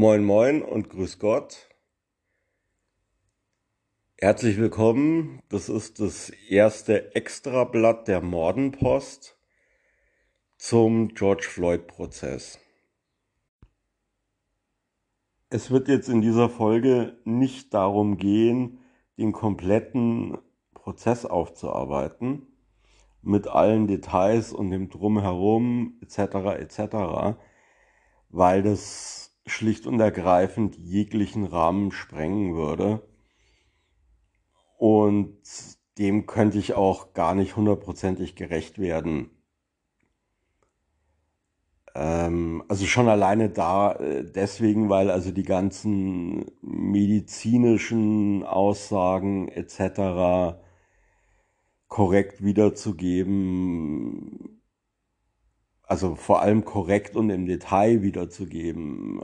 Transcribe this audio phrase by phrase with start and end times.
[0.00, 1.68] Moin Moin und Grüß Gott.
[4.16, 5.42] Herzlich willkommen.
[5.48, 9.36] Das ist das erste Extrablatt der Mordenpost
[10.56, 12.60] zum George Floyd-Prozess.
[15.50, 18.78] Es wird jetzt in dieser Folge nicht darum gehen,
[19.16, 20.38] den kompletten
[20.74, 22.46] Prozess aufzuarbeiten,
[23.20, 26.18] mit allen Details und dem Drumherum etc.
[26.60, 27.36] etc.,
[28.28, 33.02] weil das schlicht und ergreifend jeglichen Rahmen sprengen würde.
[34.76, 35.38] Und
[35.98, 39.30] dem könnte ich auch gar nicht hundertprozentig gerecht werden.
[41.94, 50.56] Ähm, also schon alleine da äh, deswegen, weil also die ganzen medizinischen Aussagen etc.
[51.88, 54.57] korrekt wiederzugeben,
[55.88, 59.22] also vor allem korrekt und im Detail wiederzugeben,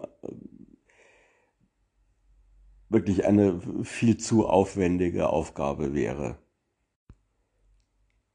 [2.89, 6.39] wirklich eine viel zu aufwendige Aufgabe wäre.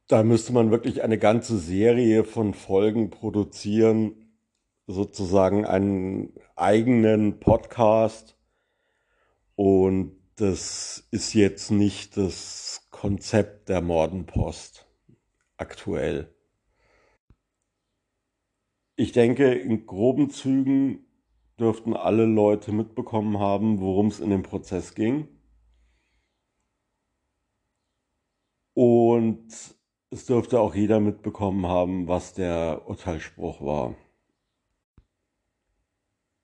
[0.06, 4.36] Da müsste man wirklich eine ganze Serie von Folgen produzieren,
[4.86, 8.36] sozusagen einen eigenen Podcast.
[9.56, 14.86] Und das ist jetzt nicht das Konzept der Mordenpost
[15.56, 16.32] aktuell.
[19.00, 21.06] Ich denke, in groben Zügen
[21.58, 25.26] dürften alle Leute mitbekommen haben, worum es in dem Prozess ging.
[28.74, 29.48] Und
[30.10, 33.94] es dürfte auch jeder mitbekommen haben, was der Urteilsspruch war.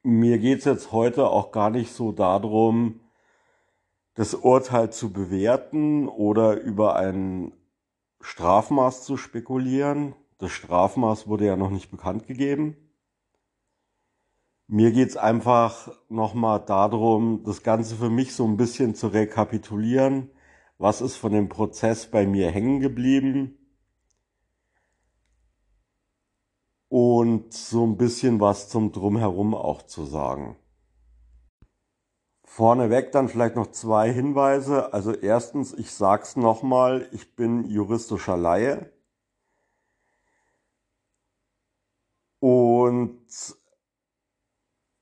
[0.02, 3.00] Mir geht es jetzt heute auch gar nicht so darum,
[4.14, 7.52] das Urteil zu bewerten oder über ein
[8.22, 10.14] Strafmaß zu spekulieren.
[10.38, 12.76] Das Strafmaß wurde ja noch nicht bekannt gegeben.
[14.68, 20.30] Mir geht's einfach nochmal darum, das Ganze für mich so ein bisschen zu rekapitulieren.
[20.78, 23.56] Was ist von dem Prozess bei mir hängen geblieben?
[26.88, 30.56] Und so ein bisschen was zum Drumherum auch zu sagen.
[32.44, 34.92] Vorneweg dann vielleicht noch zwei Hinweise.
[34.92, 38.90] Also erstens, ich sag's nochmal, ich bin juristischer Laie.
[42.86, 43.26] Und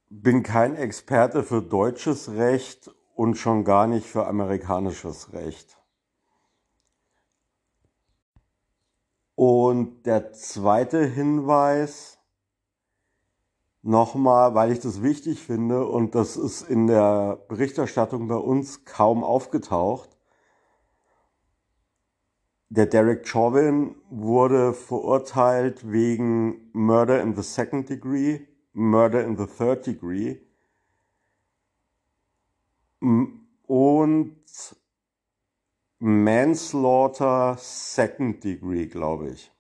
[0.08, 5.76] bin kein Experte für deutsches Recht und schon gar nicht für amerikanisches Recht.
[9.34, 12.18] Und der zweite Hinweis,
[13.82, 19.22] nochmal, weil ich das wichtig finde und das ist in der Berichterstattung bei uns kaum
[19.22, 20.13] aufgetaucht.
[22.76, 29.86] Der Derek Chauvin wurde verurteilt wegen Murder in the Second Degree, Murder in the Third
[29.86, 30.40] Degree
[32.98, 34.36] und
[36.00, 39.52] Manslaughter Second Degree, glaube ich.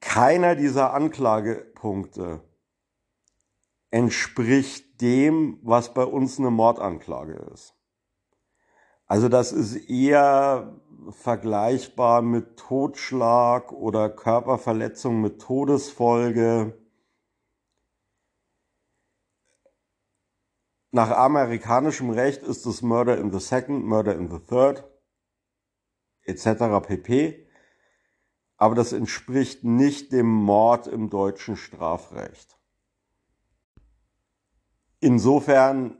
[0.00, 2.42] Keiner dieser Anklagepunkte
[3.90, 7.75] entspricht dem, was bei uns eine Mordanklage ist.
[9.06, 10.80] Also das ist eher
[11.10, 16.76] vergleichbar mit Totschlag oder Körperverletzung mit Todesfolge.
[20.90, 24.84] Nach amerikanischem Recht ist es Murder in the Second, Murder in the Third,
[26.22, 26.84] etc.
[26.84, 27.46] pp.
[28.56, 32.58] Aber das entspricht nicht dem Mord im deutschen Strafrecht.
[34.98, 35.98] Insofern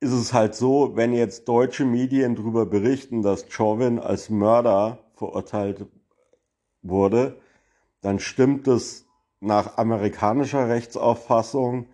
[0.00, 5.86] ist es halt so, wenn jetzt deutsche Medien darüber berichten, dass Chauvin als Mörder verurteilt
[6.82, 7.38] wurde,
[8.00, 9.06] dann stimmt es
[9.40, 11.86] nach amerikanischer Rechtsauffassung,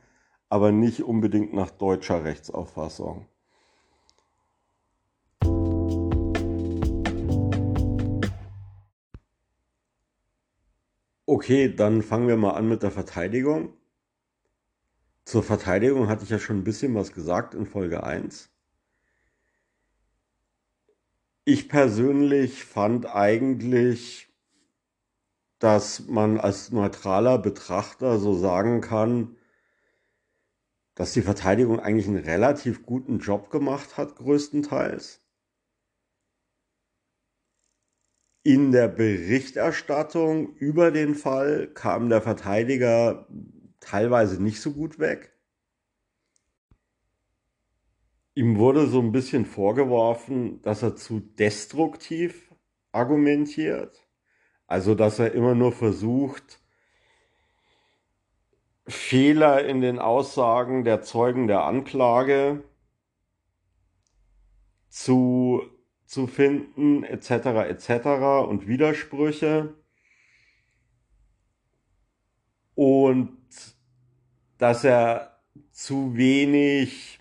[0.48, 3.26] aber nicht unbedingt nach deutscher Rechtsauffassung.
[11.28, 13.72] Okay, dann fangen wir mal an mit der Verteidigung.
[15.26, 18.48] Zur Verteidigung hatte ich ja schon ein bisschen was gesagt in Folge 1.
[21.44, 24.28] Ich persönlich fand eigentlich,
[25.58, 29.36] dass man als neutraler Betrachter so sagen kann,
[30.94, 35.22] dass die Verteidigung eigentlich einen relativ guten Job gemacht hat, größtenteils.
[38.44, 43.26] In der Berichterstattung über den Fall kam der Verteidiger
[43.80, 45.32] teilweise nicht so gut weg.
[48.34, 52.52] Ihm wurde so ein bisschen vorgeworfen, dass er zu destruktiv
[52.92, 54.06] argumentiert.
[54.66, 56.60] Also, dass er immer nur versucht,
[58.88, 62.62] Fehler in den Aussagen der Zeugen der Anklage
[64.88, 65.62] zu,
[66.04, 67.30] zu finden, etc.,
[67.68, 67.90] etc.
[68.48, 69.74] und Widersprüche.
[72.74, 73.35] Und
[74.58, 75.40] dass er
[75.72, 77.18] zu wenig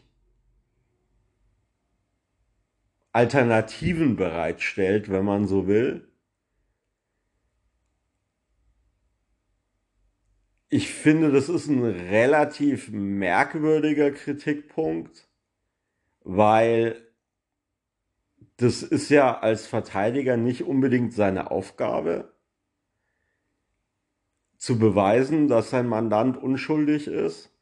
[3.11, 6.07] Alternativen bereitstellt, wenn man so will.
[10.69, 15.29] Ich finde, das ist ein relativ merkwürdiger Kritikpunkt,
[16.23, 17.01] weil
[18.57, 22.34] das ist ja als Verteidiger nicht unbedingt seine Aufgabe,
[24.65, 27.55] zu beweisen, dass sein Mandant unschuldig ist,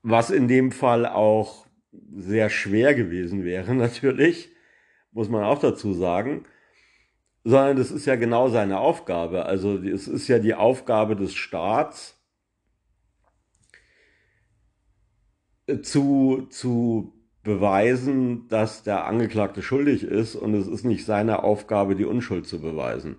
[0.00, 1.66] was in dem Fall auch
[2.16, 4.48] sehr schwer gewesen wäre, natürlich,
[5.12, 6.46] muss man auch dazu sagen,
[7.44, 9.44] sondern das ist ja genau seine Aufgabe.
[9.44, 12.16] Also es ist ja die Aufgabe des Staats,
[15.82, 17.12] zu, zu
[17.42, 22.58] beweisen, dass der Angeklagte schuldig ist und es ist nicht seine Aufgabe, die Unschuld zu
[22.58, 23.18] beweisen.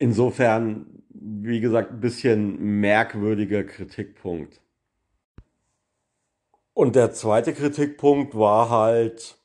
[0.00, 4.62] Insofern, wie gesagt, ein bisschen merkwürdiger Kritikpunkt.
[6.72, 9.38] Und der zweite Kritikpunkt war halt,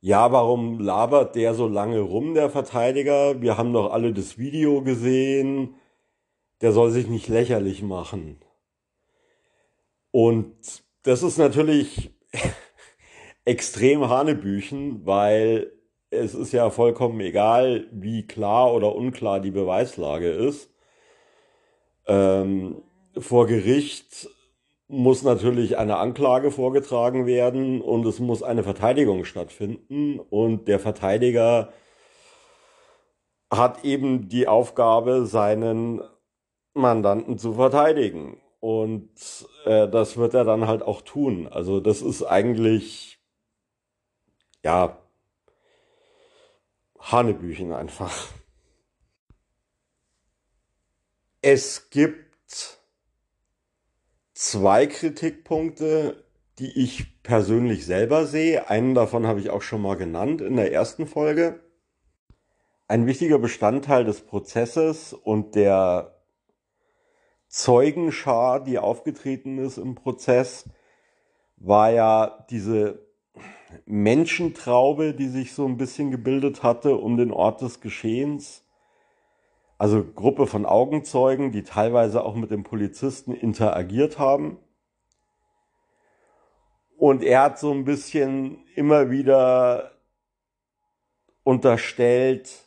[0.00, 3.40] ja, warum labert der so lange rum, der Verteidiger?
[3.40, 5.76] Wir haben doch alle das Video gesehen.
[6.60, 8.38] Der soll sich nicht lächerlich machen.
[10.10, 12.14] Und das ist natürlich
[13.46, 15.72] extrem Hanebüchen, weil
[16.10, 20.70] es ist ja vollkommen egal, wie klar oder unklar die Beweislage ist.
[22.06, 22.82] Ähm,
[23.18, 24.28] vor Gericht
[24.88, 31.72] muss natürlich eine Anklage vorgetragen werden und es muss eine Verteidigung stattfinden und der Verteidiger
[33.50, 36.02] hat eben die Aufgabe, seinen
[36.74, 38.40] Mandanten zu verteidigen.
[38.60, 39.10] Und
[39.64, 41.48] äh, das wird er dann halt auch tun.
[41.48, 43.18] Also das ist eigentlich,
[44.64, 44.98] ja,
[47.12, 48.12] Hanebüchen einfach.
[51.40, 52.80] Es gibt
[54.34, 56.24] zwei Kritikpunkte,
[56.58, 58.68] die ich persönlich selber sehe.
[58.68, 61.60] Einen davon habe ich auch schon mal genannt in der ersten Folge.
[62.88, 66.20] Ein wichtiger Bestandteil des Prozesses und der
[67.48, 70.68] Zeugenschar, die aufgetreten ist im Prozess,
[71.56, 73.05] war ja diese
[73.84, 78.64] Menschentraube, die sich so ein bisschen gebildet hatte um den Ort des Geschehens.
[79.78, 84.58] Also Gruppe von Augenzeugen, die teilweise auch mit dem Polizisten interagiert haben.
[86.96, 89.92] Und er hat so ein bisschen immer wieder
[91.42, 92.66] unterstellt,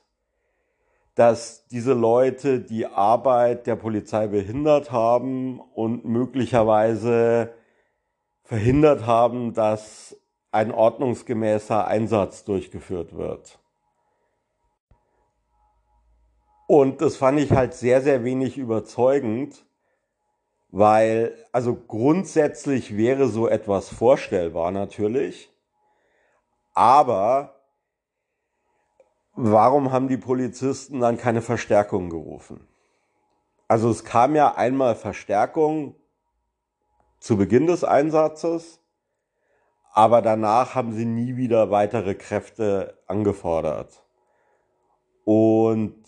[1.15, 7.53] dass diese Leute die Arbeit der Polizei behindert haben und möglicherweise
[8.43, 10.15] verhindert haben, dass
[10.51, 13.59] ein ordnungsgemäßer Einsatz durchgeführt wird.
[16.67, 19.65] Und das fand ich halt sehr, sehr wenig überzeugend,
[20.69, 25.51] weil, also grundsätzlich wäre so etwas vorstellbar natürlich,
[26.73, 27.55] aber
[29.33, 32.67] warum haben die Polizisten dann keine Verstärkung gerufen?
[33.67, 35.95] Also es kam ja einmal Verstärkung
[37.19, 38.79] zu Beginn des Einsatzes
[39.99, 44.01] aber danach haben sie nie wieder weitere Kräfte angefordert.
[45.25, 46.06] Und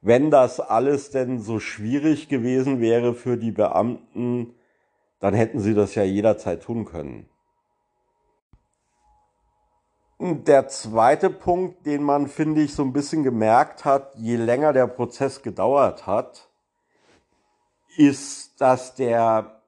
[0.00, 4.56] wenn das alles denn so schwierig gewesen wäre für die Beamten,
[5.20, 7.28] dann hätten sie das ja jederzeit tun können.
[10.18, 14.88] Der zweite Punkt, den man, finde ich, so ein bisschen gemerkt hat, je länger der
[14.88, 16.48] Prozess gedauert hat,
[17.96, 19.62] ist, dass der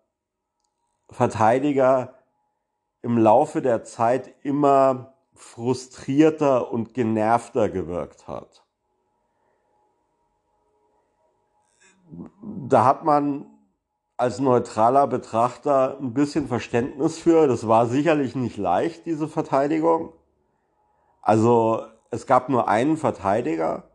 [1.08, 2.18] Verteidiger
[3.04, 8.64] im Laufe der Zeit immer frustrierter und genervter gewirkt hat.
[12.42, 13.44] Da hat man
[14.16, 17.46] als neutraler Betrachter ein bisschen Verständnis für.
[17.46, 20.14] Das war sicherlich nicht leicht, diese Verteidigung.
[21.20, 23.90] Also es gab nur einen Verteidiger.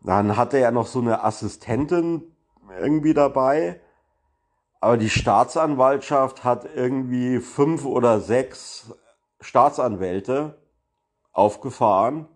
[0.00, 2.34] Dann hatte er noch so eine Assistentin
[2.80, 3.82] irgendwie dabei.
[4.82, 8.92] Aber die Staatsanwaltschaft hat irgendwie fünf oder sechs
[9.40, 10.60] Staatsanwälte
[11.30, 12.26] aufgefahren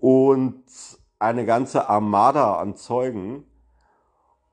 [0.00, 0.64] und
[1.20, 3.44] eine ganze Armada an Zeugen.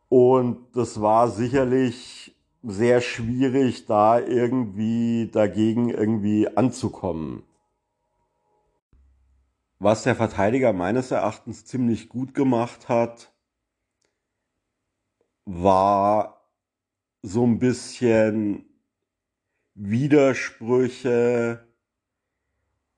[0.07, 7.41] Und das war sicherlich sehr schwierig, da irgendwie dagegen irgendwie anzukommen.
[9.79, 13.33] was der Verteidiger meines Erachtens ziemlich gut gemacht hat,
[15.45, 16.40] war
[17.21, 18.65] so ein bisschen
[19.75, 21.67] Widersprüche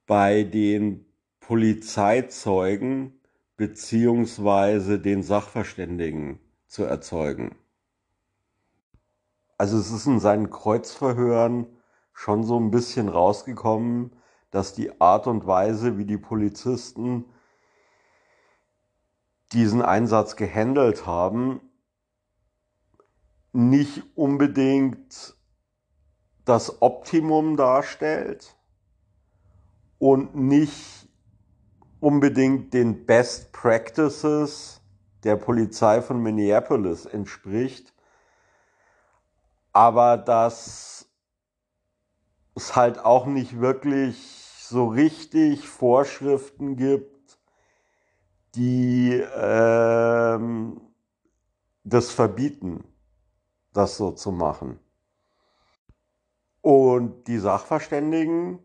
[0.06, 1.06] bei den
[1.40, 3.20] Polizeizeugen
[3.58, 7.56] beziehungsweise den Sachverständigen zu erzeugen.
[9.58, 11.68] Also es ist in seinen Kreuzverhören
[12.14, 14.12] schon so ein bisschen rausgekommen,
[14.52, 17.26] dass die Art und Weise, wie die Polizisten
[19.52, 21.62] diesen Einsatz gehandelt haben,
[23.54, 25.38] nicht unbedingt
[26.44, 28.58] das Optimum darstellt
[30.00, 31.08] und nicht
[32.00, 34.82] unbedingt den Best Practices
[35.24, 37.94] der Polizei von Minneapolis entspricht,
[39.72, 41.10] aber dass
[42.56, 44.18] es halt auch nicht wirklich
[44.58, 47.40] so richtig Vorschriften gibt,
[48.56, 50.82] die ähm,
[51.84, 52.84] das verbieten,
[53.74, 54.80] das so zu machen.
[56.62, 58.60] Und die Sachverständigen,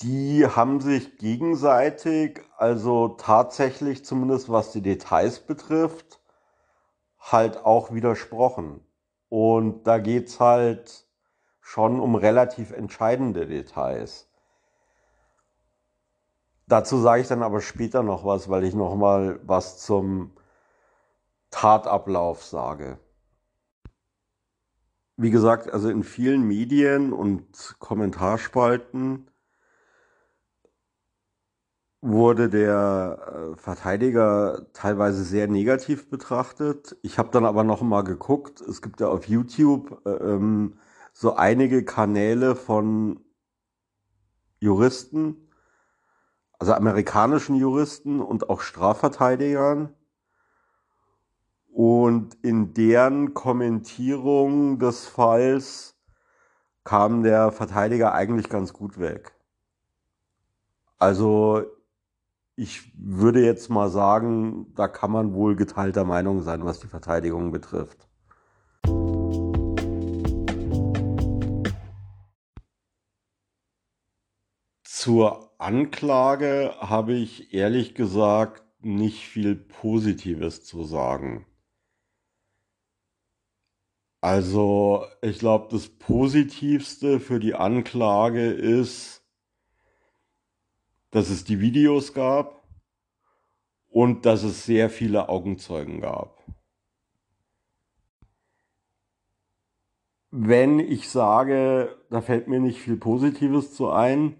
[0.00, 6.20] die haben sich gegenseitig, also tatsächlich zumindest was die Details betrifft,
[7.20, 8.84] halt auch widersprochen.
[9.28, 11.06] Und da geht's halt
[11.60, 14.28] schon um relativ entscheidende Details.
[16.66, 20.32] Dazu sage ich dann aber später noch was, weil ich noch mal was zum
[21.50, 22.98] Tatablauf sage.
[25.16, 29.28] Wie gesagt, also in vielen Medien und Kommentarspalten
[32.02, 36.96] wurde der äh, Verteidiger teilweise sehr negativ betrachtet.
[37.02, 38.60] Ich habe dann aber noch mal geguckt.
[38.60, 40.78] Es gibt ja auf YouTube äh, ähm,
[41.12, 43.20] so einige Kanäle von
[44.58, 45.48] Juristen,
[46.58, 49.94] also amerikanischen Juristen und auch Strafverteidigern.
[51.74, 55.96] Und in deren Kommentierung des Falls
[56.84, 59.32] kam der Verteidiger eigentlich ganz gut weg.
[60.98, 61.62] Also
[62.56, 67.52] ich würde jetzt mal sagen, da kann man wohl geteilter Meinung sein, was die Verteidigung
[67.52, 68.06] betrifft.
[74.84, 81.46] Zur Anklage habe ich ehrlich gesagt nicht viel Positives zu sagen.
[84.22, 89.26] Also ich glaube, das Positivste für die Anklage ist,
[91.10, 92.62] dass es die Videos gab
[93.88, 96.40] und dass es sehr viele Augenzeugen gab.
[100.30, 104.36] Wenn ich sage, da fällt mir nicht viel Positives zu ein,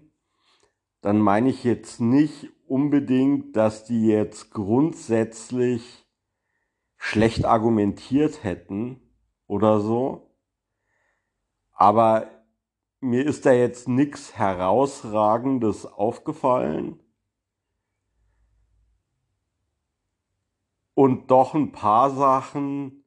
[1.01, 6.07] dann meine ich jetzt nicht unbedingt, dass die jetzt grundsätzlich
[6.95, 9.02] schlecht argumentiert hätten
[9.47, 10.29] oder so.
[11.73, 12.27] Aber
[12.99, 16.99] mir ist da jetzt nichts herausragendes aufgefallen.
[20.93, 23.03] Und doch ein paar Sachen,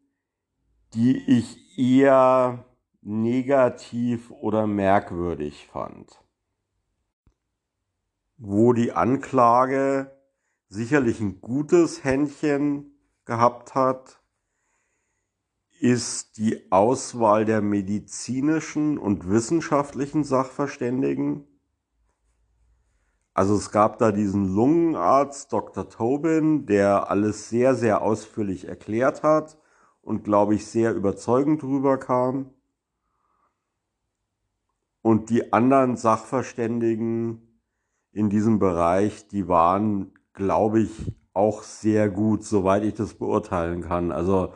[0.94, 2.64] die ich eher
[3.00, 6.20] negativ oder merkwürdig fand.
[8.36, 10.10] Wo die Anklage
[10.68, 14.20] sicherlich ein gutes Händchen gehabt hat,
[15.80, 21.44] ist die Auswahl der medizinischen und wissenschaftlichen Sachverständigen.
[23.34, 25.88] Also es gab da diesen Lungenarzt Dr.
[25.90, 29.58] Tobin, der alles sehr, sehr ausführlich erklärt hat
[30.00, 32.50] und, glaube ich, sehr überzeugend rüberkam.
[35.02, 37.60] Und die anderen Sachverständigen
[38.12, 44.10] in diesem Bereich, die waren, glaube ich, auch sehr gut, soweit ich das beurteilen kann.
[44.10, 44.54] Also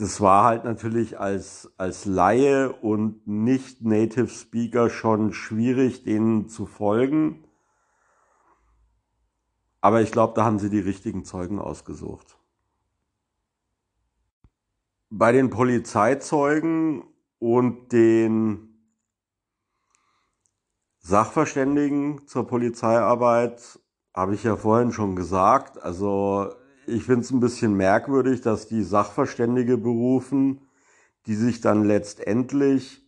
[0.00, 6.64] das war halt natürlich als, als Laie und nicht Native Speaker schon schwierig, denen zu
[6.64, 7.44] folgen.
[9.82, 12.38] Aber ich glaube, da haben sie die richtigen Zeugen ausgesucht.
[15.10, 17.04] Bei den Polizeizeugen
[17.38, 18.80] und den
[21.00, 23.78] Sachverständigen zur Polizeiarbeit
[24.14, 25.82] habe ich ja vorhin schon gesagt.
[25.82, 26.54] Also
[26.90, 30.60] ich finde es ein bisschen merkwürdig, dass die Sachverständige berufen,
[31.26, 33.02] die sich dann letztendlich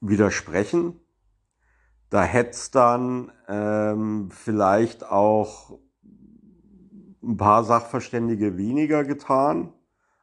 [0.00, 0.98] widersprechen.
[2.08, 5.78] Da hätte es dann ähm, vielleicht auch
[7.22, 9.72] ein paar Sachverständige weniger getan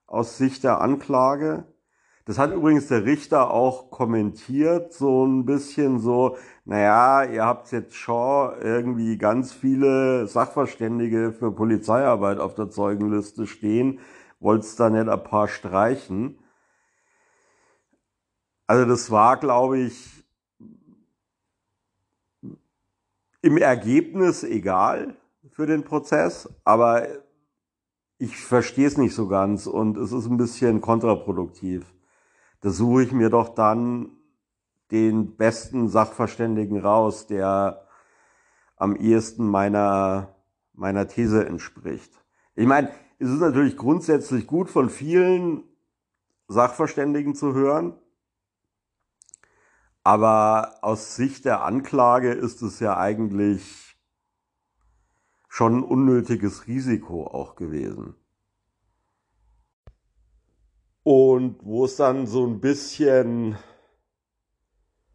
[0.07, 1.65] aus Sicht der Anklage.
[2.27, 7.95] Das hat übrigens der Richter auch kommentiert, so ein bisschen so, naja, ihr habt jetzt
[7.95, 14.01] schon irgendwie ganz viele Sachverständige für Polizeiarbeit auf der Zeugenliste stehen,
[14.41, 16.37] wollt's da nicht ein paar streichen.
[18.67, 20.25] Also das war, glaube ich,
[23.41, 25.15] im Ergebnis egal
[25.51, 27.07] für den Prozess, aber
[28.17, 31.93] ich verstehe es nicht so ganz und es ist ein bisschen kontraproduktiv
[32.67, 34.11] da suche ich mir doch dann
[34.91, 37.87] den besten Sachverständigen raus, der
[38.75, 40.35] am ehesten meiner,
[40.73, 42.11] meiner These entspricht.
[42.55, 45.63] Ich meine, es ist natürlich grundsätzlich gut von vielen
[46.49, 47.97] Sachverständigen zu hören,
[50.03, 53.97] aber aus Sicht der Anklage ist es ja eigentlich
[55.47, 58.15] schon ein unnötiges Risiko auch gewesen.
[61.09, 63.57] Und wo es dann so ein bisschen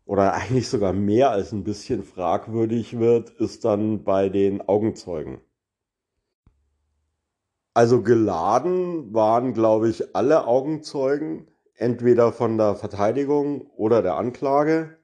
[0.06, 5.42] oder eigentlich sogar mehr als ein bisschen fragwürdig wird, ist dann bei den Augenzeugen.
[7.74, 14.96] Also geladen waren, glaube ich, alle Augenzeugen, entweder von der Verteidigung oder der Anklage.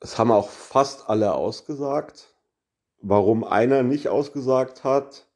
[0.00, 2.34] Es haben auch fast alle ausgesagt.
[3.02, 5.28] Warum einer nicht ausgesagt hat,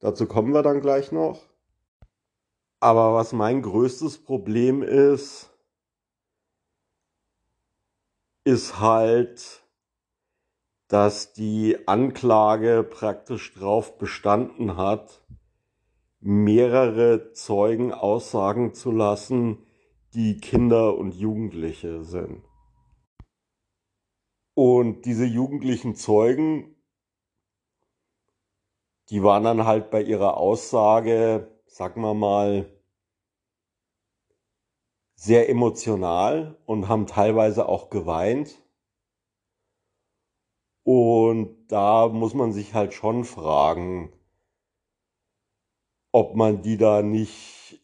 [0.00, 1.49] dazu kommen wir dann gleich noch.
[2.80, 5.50] Aber was mein größtes Problem ist,
[8.44, 9.62] ist halt,
[10.88, 15.22] dass die Anklage praktisch drauf bestanden hat,
[16.20, 19.66] mehrere Zeugen aussagen zu lassen,
[20.14, 22.42] die Kinder und Jugendliche sind.
[24.54, 26.74] Und diese jugendlichen Zeugen,
[29.10, 32.68] die waren dann halt bei ihrer Aussage sagen wir mal,
[35.14, 38.60] sehr emotional und haben teilweise auch geweint.
[40.82, 44.12] Und da muss man sich halt schon fragen,
[46.10, 47.80] ob man die da nicht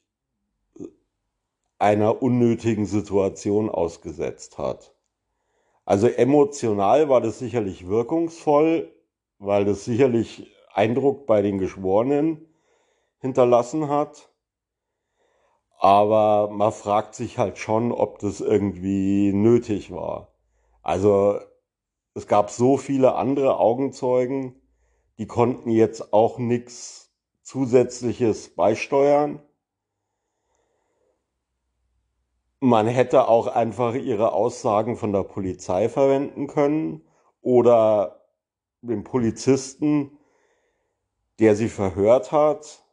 [1.78, 4.94] einer unnötigen Situation ausgesetzt hat.
[5.84, 8.92] Also emotional war das sicherlich wirkungsvoll,
[9.38, 12.45] weil das sicherlich Eindruck bei den Geschworenen
[13.18, 14.30] hinterlassen hat.
[15.78, 20.32] Aber man fragt sich halt schon, ob das irgendwie nötig war.
[20.82, 21.38] Also
[22.14, 24.60] es gab so viele andere Augenzeugen,
[25.18, 29.42] die konnten jetzt auch nichts zusätzliches beisteuern.
[32.60, 37.02] Man hätte auch einfach ihre Aussagen von der Polizei verwenden können
[37.42, 38.26] oder
[38.80, 40.18] den Polizisten,
[41.38, 42.85] der sie verhört hat,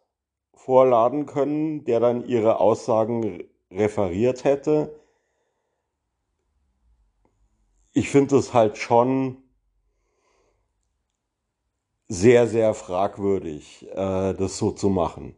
[0.65, 4.97] vorladen können, der dann ihre Aussagen referiert hätte.
[7.91, 9.43] Ich finde es halt schon
[12.07, 15.35] sehr, sehr fragwürdig, äh, das so zu machen.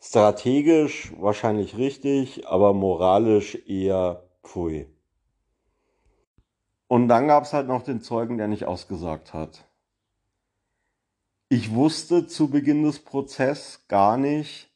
[0.00, 4.86] Strategisch wahrscheinlich richtig, aber moralisch eher pfui.
[6.86, 9.69] Und dann gab es halt noch den Zeugen, der nicht ausgesagt hat.
[11.52, 14.70] Ich wusste zu Beginn des Prozesses gar nicht,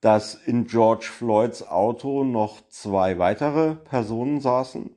[0.00, 4.94] dass in George Floyds Auto noch zwei weitere Personen saßen.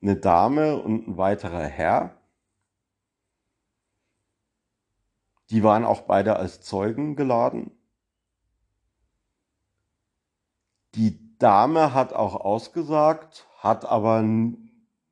[0.00, 2.16] Eine Dame und ein weiterer Herr.
[5.50, 7.72] Die waren auch beide als Zeugen geladen.
[10.94, 14.22] Die Dame hat auch ausgesagt, hat aber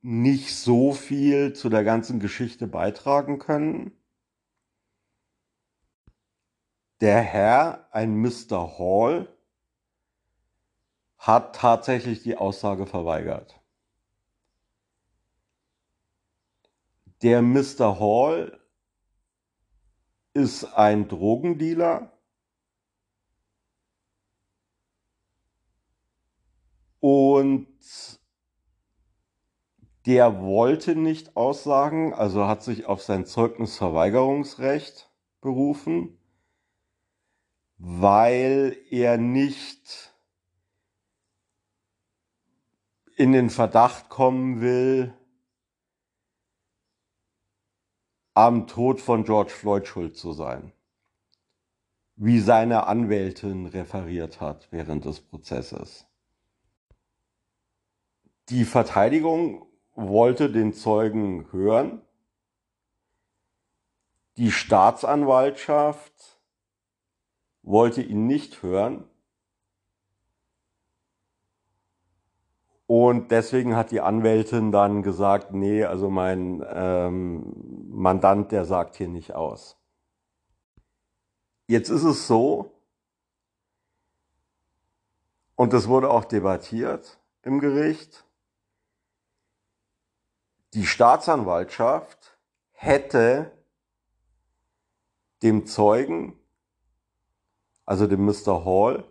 [0.01, 3.91] nicht so viel zu der ganzen Geschichte beitragen können.
[7.03, 8.79] Der Herr, ein Mr.
[8.79, 9.27] Hall,
[11.17, 13.59] hat tatsächlich die Aussage verweigert.
[17.21, 17.99] Der Mr.
[17.99, 18.57] Hall
[20.33, 22.17] ist ein Drogendealer
[27.01, 27.67] und
[30.05, 35.11] der wollte nicht aussagen, also hat sich auf sein Zeugnisverweigerungsrecht
[35.41, 36.17] berufen
[37.85, 40.13] weil er nicht
[43.17, 45.13] in den Verdacht kommen will,
[48.33, 50.71] am Tod von George Floyd schuld zu sein,
[52.15, 56.05] wie seine Anwältin referiert hat während des Prozesses.
[58.47, 62.01] Die Verteidigung wollte den Zeugen hören.
[64.37, 66.32] Die Staatsanwaltschaft
[67.63, 69.05] wollte ihn nicht hören.
[72.85, 79.07] Und deswegen hat die Anwältin dann gesagt, nee, also mein ähm, Mandant, der sagt hier
[79.07, 79.77] nicht aus.
[81.65, 82.71] Jetzt ist es so,
[85.55, 88.25] und das wurde auch debattiert im Gericht,
[90.73, 92.37] die Staatsanwaltschaft
[92.71, 93.51] hätte
[95.41, 96.37] dem Zeugen
[97.85, 98.65] also dem Mr.
[98.65, 99.03] Hall,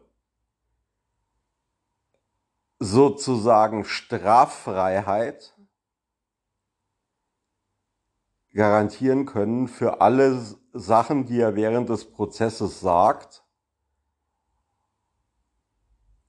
[2.78, 5.54] sozusagen Straffreiheit
[8.52, 13.44] garantieren können für alle Sachen, die er während des Prozesses sagt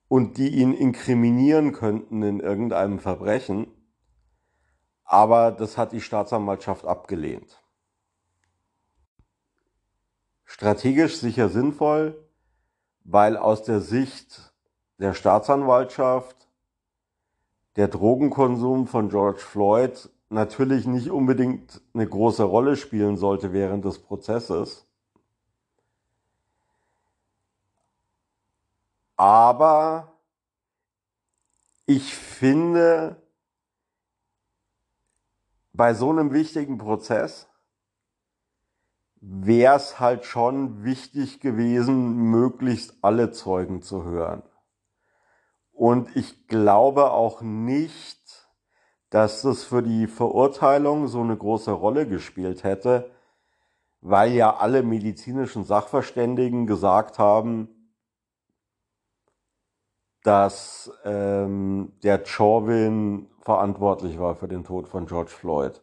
[0.08, 3.68] und die ihn inkriminieren könnten in irgendeinem Verbrechen.
[5.04, 7.62] Aber das hat die Staatsanwaltschaft abgelehnt.
[10.46, 12.23] Strategisch sicher sinnvoll,
[13.04, 14.54] weil aus der Sicht
[15.00, 16.48] der Staatsanwaltschaft
[17.76, 24.00] der Drogenkonsum von George Floyd natürlich nicht unbedingt eine große Rolle spielen sollte während des
[24.00, 24.86] Prozesses.
[29.16, 30.14] Aber
[31.86, 33.22] ich finde,
[35.74, 37.48] bei so einem wichtigen Prozess
[39.26, 44.44] wäre es halt schon wichtig gewesen, möglichst alle Zeugen zu hören.
[45.72, 48.50] Und ich glaube auch nicht,
[49.10, 53.12] dass das für die Verurteilung so eine große Rolle gespielt hätte,
[54.02, 57.70] weil ja alle medizinischen Sachverständigen gesagt haben,
[60.24, 65.82] dass ähm, der Chauvin verantwortlich war für den Tod von George Floyd.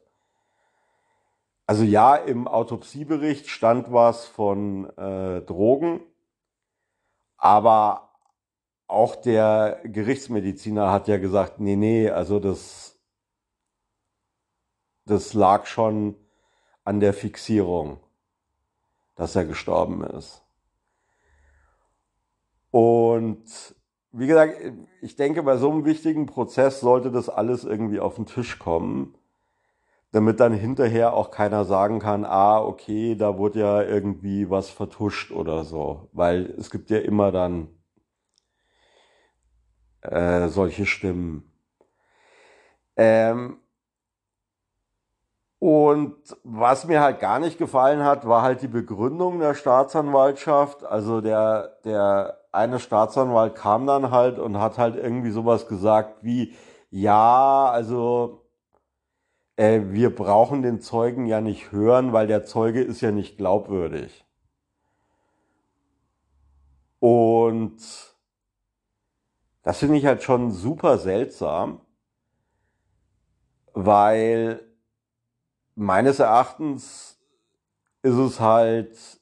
[1.70, 6.00] Also ja, im Autopsiebericht stand was von äh, Drogen,
[7.36, 8.10] aber
[8.88, 12.98] auch der Gerichtsmediziner hat ja gesagt, nee, nee, also das,
[15.04, 16.16] das lag schon
[16.82, 18.00] an der Fixierung,
[19.14, 20.42] dass er gestorben ist.
[22.72, 23.76] Und
[24.10, 24.60] wie gesagt,
[25.02, 29.14] ich denke, bei so einem wichtigen Prozess sollte das alles irgendwie auf den Tisch kommen,
[30.12, 35.30] damit dann hinterher auch keiner sagen kann, ah, okay, da wurde ja irgendwie was vertuscht
[35.32, 37.68] oder so, weil es gibt ja immer dann
[40.02, 41.44] äh, solche Stimmen.
[42.96, 43.58] Ähm,
[45.58, 50.84] und was mir halt gar nicht gefallen hat, war halt die Begründung der Staatsanwaltschaft.
[50.84, 56.54] Also der, der eine Staatsanwalt kam dann halt und hat halt irgendwie sowas gesagt wie,
[56.90, 58.39] ja, also
[59.60, 64.24] äh, wir brauchen den Zeugen ja nicht hören, weil der Zeuge ist ja nicht glaubwürdig.
[66.98, 67.76] Und
[69.62, 71.82] das finde ich halt schon super seltsam,
[73.74, 74.62] weil
[75.74, 77.20] meines Erachtens
[78.00, 79.20] ist es halt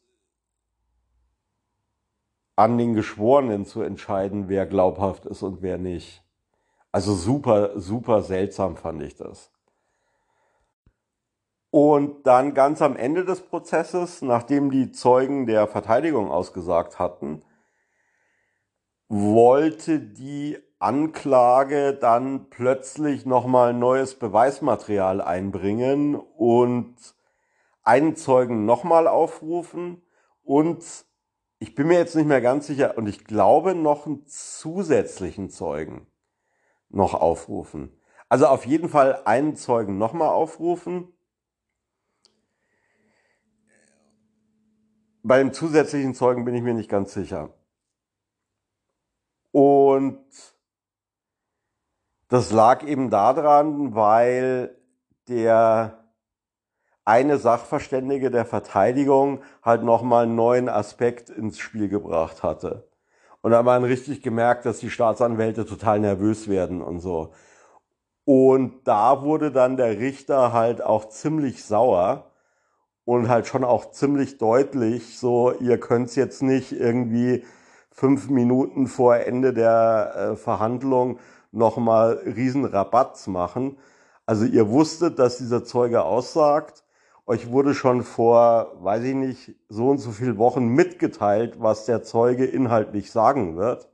[2.54, 6.22] an den Geschworenen zu entscheiden, wer glaubhaft ist und wer nicht.
[6.92, 9.50] Also super, super seltsam fand ich das.
[11.70, 17.42] Und dann ganz am Ende des Prozesses, nachdem die Zeugen der Verteidigung ausgesagt hatten,
[19.08, 26.94] wollte die Anklage dann plötzlich nochmal neues Beweismaterial einbringen und
[27.82, 30.02] einen Zeugen nochmal aufrufen
[30.42, 30.84] und
[31.58, 36.06] ich bin mir jetzt nicht mehr ganz sicher und ich glaube noch einen zusätzlichen Zeugen
[36.88, 37.98] noch aufrufen.
[38.28, 41.12] Also auf jeden Fall einen Zeugen nochmal aufrufen.
[45.28, 47.50] Bei dem zusätzlichen Zeugen bin ich mir nicht ganz sicher.
[49.52, 50.24] Und
[52.28, 54.74] das lag eben daran, weil
[55.28, 56.02] der
[57.04, 62.88] eine Sachverständige der Verteidigung halt nochmal einen neuen Aspekt ins Spiel gebracht hatte.
[63.42, 67.34] Und da hat man richtig gemerkt, dass die Staatsanwälte total nervös werden und so.
[68.24, 72.28] Und da wurde dann der Richter halt auch ziemlich sauer
[73.08, 77.42] und halt schon auch ziemlich deutlich, so, ihr könnt's jetzt nicht irgendwie
[77.90, 81.18] fünf Minuten vor Ende der äh, Verhandlung
[81.50, 83.78] nochmal riesen Rabatts machen.
[84.26, 86.84] Also ihr wusstet, dass dieser Zeuge aussagt.
[87.24, 92.02] Euch wurde schon vor, weiß ich nicht, so und so viel Wochen mitgeteilt, was der
[92.02, 93.88] Zeuge inhaltlich sagen wird.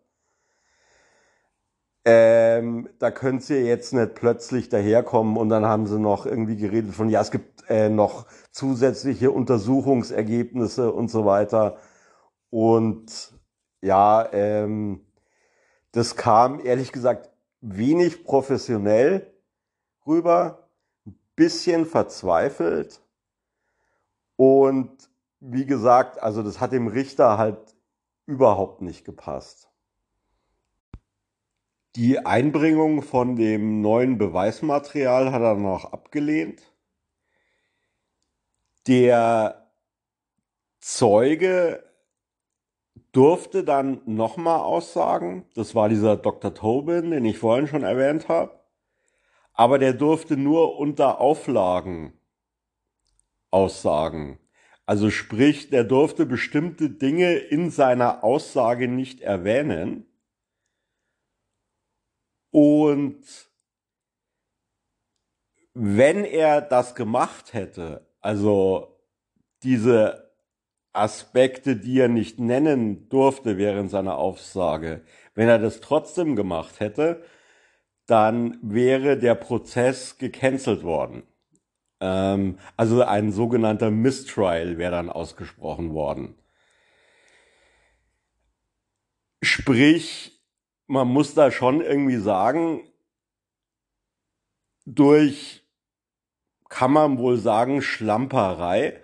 [2.04, 6.94] Ähm, da könnt ihr jetzt nicht plötzlich daherkommen und dann haben sie noch irgendwie geredet
[6.94, 11.78] von, ja, es gibt äh, noch zusätzliche Untersuchungsergebnisse und so weiter.
[12.50, 13.32] Und
[13.80, 15.06] ja, ähm,
[15.92, 19.32] das kam ehrlich gesagt wenig professionell
[20.06, 20.68] rüber,
[21.06, 23.00] ein bisschen verzweifelt
[24.36, 27.76] und wie gesagt, also das hat dem Richter halt
[28.26, 29.70] überhaupt nicht gepasst.
[31.96, 36.60] Die Einbringung von dem neuen Beweismaterial hat er noch abgelehnt.
[38.88, 39.70] Der
[40.80, 41.84] Zeuge
[43.12, 45.46] durfte dann nochmal aussagen.
[45.54, 46.52] Das war dieser Dr.
[46.52, 48.58] Tobin, den ich vorhin schon erwähnt habe.
[49.52, 52.12] Aber der durfte nur unter Auflagen
[53.52, 54.40] aussagen.
[54.84, 60.06] Also sprich, der durfte bestimmte Dinge in seiner Aussage nicht erwähnen.
[62.54, 63.18] Und
[65.72, 68.96] wenn er das gemacht hätte, also
[69.64, 70.30] diese
[70.92, 75.02] Aspekte, die er nicht nennen durfte während seiner Aussage,
[75.34, 77.24] wenn er das trotzdem gemacht hätte,
[78.06, 81.24] dann wäre der Prozess gecancelt worden.
[81.98, 86.36] Ähm, also ein sogenannter Mistrial wäre dann ausgesprochen worden.
[89.42, 90.33] Sprich,
[90.86, 92.82] man muss da schon irgendwie sagen,
[94.86, 95.62] durch,
[96.68, 99.02] kann man wohl sagen, Schlamperei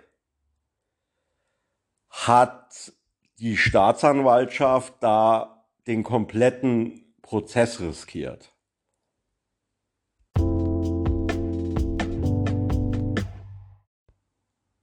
[2.09, 2.93] hat
[3.39, 8.53] die Staatsanwaltschaft da den kompletten Prozess riskiert.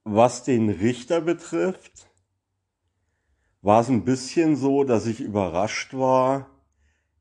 [0.04, 2.08] Was den Richter betrifft,
[3.60, 6.57] war es ein bisschen so, dass ich überrascht war,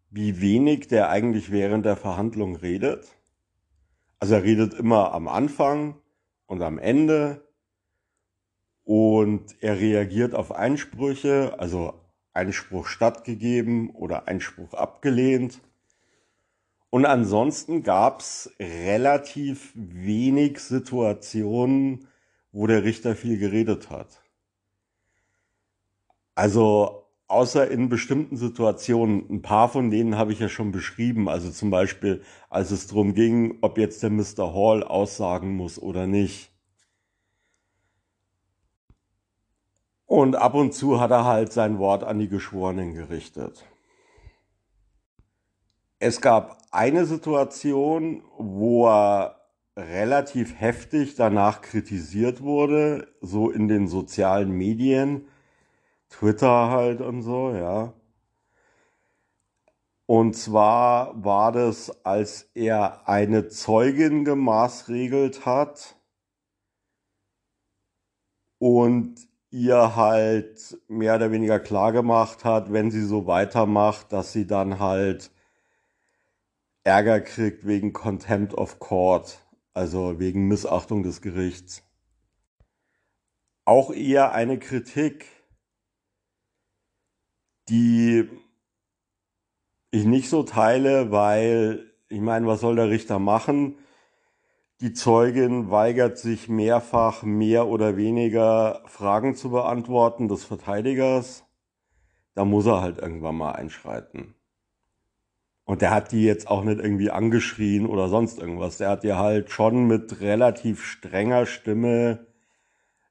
[0.09, 3.07] wie wenig der eigentlich während der Verhandlung redet.
[4.19, 5.95] Also er redet immer am Anfang
[6.45, 7.47] und am Ende
[8.83, 11.93] und er reagiert auf Einsprüche, also
[12.33, 15.59] Einspruch stattgegeben oder Einspruch abgelehnt.
[16.89, 22.07] Und ansonsten gab es relativ wenig Situationen,
[22.51, 24.21] wo der Richter viel geredet hat.
[26.33, 31.27] Also außer in bestimmten Situationen, ein paar von denen habe ich ja schon beschrieben.
[31.29, 34.53] Also zum Beispiel, als es darum ging, ob jetzt der Mr.
[34.53, 36.51] Hall aussagen muss oder nicht.
[40.05, 43.65] Und ab und zu hat er halt sein Wort an die Geschworenen gerichtet.
[45.99, 49.35] Es gab eine Situation, wo er
[49.75, 55.27] relativ heftig danach kritisiert wurde, so in den sozialen Medien,
[56.09, 57.93] Twitter halt und so, ja.
[60.05, 65.97] Und zwar war das, als er eine Zeugin gemaßregelt hat
[68.57, 74.47] und ihr halt mehr oder weniger klar gemacht hat, wenn sie so weitermacht, dass sie
[74.47, 75.31] dann halt
[76.83, 81.83] Ärger kriegt wegen Contempt of Court, also wegen Missachtung des Gerichts.
[83.65, 85.25] Auch eher eine Kritik,
[87.69, 88.29] die
[89.91, 93.77] ich nicht so teile, weil ich meine, was soll der Richter machen?
[94.79, 101.45] Die Zeugin weigert sich mehrfach mehr oder weniger Fragen zu beantworten des Verteidigers.
[102.35, 104.35] Da muss er halt irgendwann mal einschreiten.
[105.65, 108.77] Und der hat die jetzt auch nicht irgendwie angeschrien oder sonst irgendwas.
[108.77, 112.27] Der hat ihr halt schon mit relativ strenger Stimme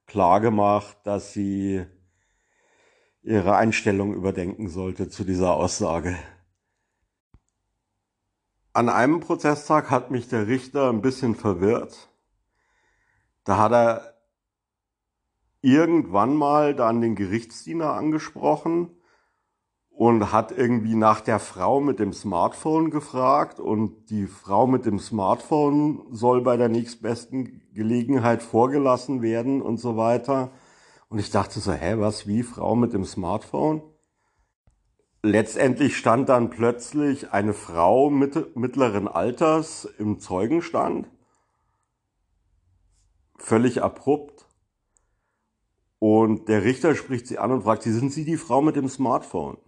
[0.07, 1.85] klargemacht, dass sie
[3.27, 6.17] ihre Einstellung überdenken sollte zu dieser Aussage.
[8.73, 12.09] An einem Prozesstag hat mich der Richter ein bisschen verwirrt.
[13.43, 14.15] Da hat er
[15.61, 18.91] irgendwann mal dann den Gerichtsdiener angesprochen
[19.91, 25.01] und hat irgendwie nach der Frau mit dem Smartphone gefragt und die Frau mit dem
[25.01, 30.53] Smartphone soll bei der nächstbesten Gelegenheit vorgelassen werden und so weiter.
[31.09, 33.83] Und ich dachte so, hä, was, wie Frau mit dem Smartphone?
[35.23, 41.11] Letztendlich stand dann plötzlich eine Frau mittleren Alters im Zeugenstand.
[43.37, 44.47] Völlig abrupt.
[45.99, 48.89] Und der Richter spricht sie an und fragt sie, sind Sie die Frau mit dem
[48.89, 49.59] Smartphone?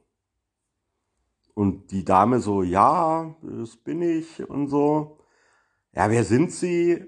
[1.54, 5.18] Und die Dame so, ja, das bin ich und so.
[5.92, 7.04] Ja, wer sind Sie?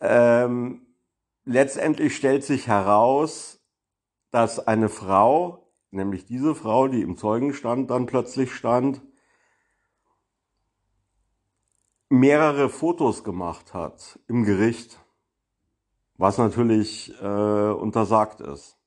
[0.00, 0.81] Ähm,
[1.44, 3.60] letztendlich stellt sich heraus,
[4.30, 9.02] dass eine Frau, nämlich diese Frau, die im Zeugenstand dann plötzlich stand,
[12.08, 15.00] mehrere Fotos gemacht hat im Gericht,
[16.16, 18.78] was natürlich äh, untersagt ist.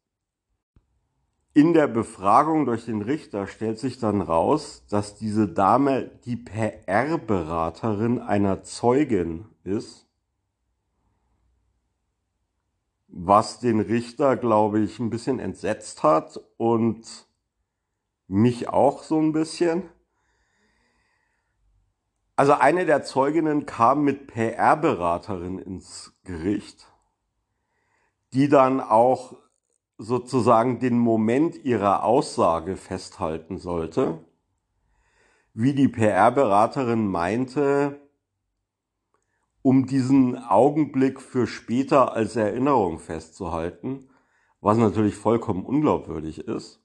[1.53, 8.19] in der Befragung durch den Richter stellt sich dann raus, dass diese Dame die PR-Beraterin
[8.19, 10.04] einer Zeugin ist,
[13.17, 17.27] was den Richter, glaube ich, ein bisschen entsetzt hat und
[18.27, 19.83] mich auch so ein bisschen.
[22.35, 26.91] Also eine der Zeuginnen kam mit PR-Beraterin ins Gericht,
[28.33, 29.37] die dann auch
[29.97, 34.19] sozusagen den Moment ihrer Aussage festhalten sollte,
[35.53, 38.04] wie die PR-Beraterin meinte,
[39.65, 44.07] um diesen Augenblick für später als Erinnerung festzuhalten,
[44.61, 46.83] was natürlich vollkommen unglaubwürdig ist.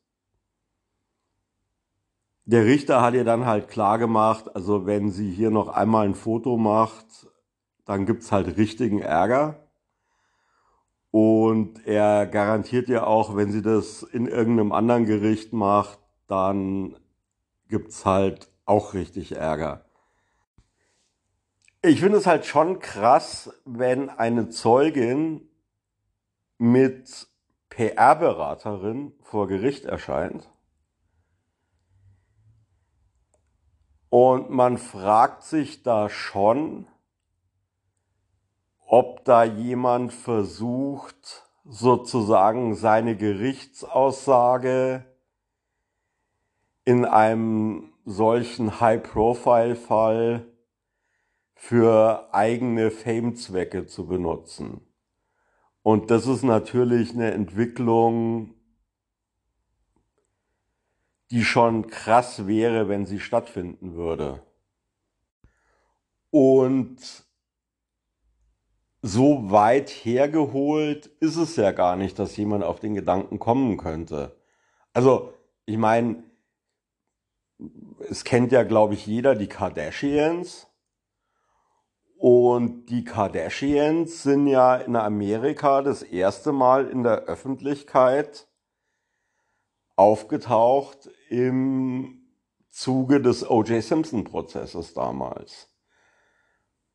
[2.47, 6.15] Der Richter hat ihr dann halt klar gemacht, also wenn sie hier noch einmal ein
[6.15, 7.29] Foto macht,
[7.85, 9.69] dann gibt's halt richtigen Ärger.
[11.11, 16.97] Und er garantiert ja auch, wenn sie das in irgendeinem anderen Gericht macht, dann
[17.69, 19.85] gibt's halt auch richtig Ärger.
[21.83, 25.49] Ich finde es halt schon krass, wenn eine Zeugin
[26.59, 27.27] mit
[27.71, 30.51] PR-Beraterin vor Gericht erscheint.
[34.11, 36.87] Und man fragt sich da schon,
[38.85, 45.07] ob da jemand versucht, sozusagen seine Gerichtsaussage
[46.85, 50.50] in einem solchen High-Profile-Fall
[51.63, 54.81] für eigene Fame-Zwecke zu benutzen.
[55.83, 58.55] Und das ist natürlich eine Entwicklung,
[61.31, 64.43] die schon krass wäre, wenn sie stattfinden würde.
[66.31, 66.97] Und
[69.03, 74.35] so weit hergeholt ist es ja gar nicht, dass jemand auf den Gedanken kommen könnte.
[74.95, 75.35] Also,
[75.67, 76.25] ich meine,
[78.09, 80.70] es kennt ja, glaube ich, jeder die Kardashians.
[82.21, 88.47] Und die Kardashians sind ja in Amerika das erste Mal in der Öffentlichkeit
[89.97, 92.21] aufgetaucht im
[92.69, 93.83] Zuge des O.J.
[93.83, 95.71] Simpson-Prozesses damals.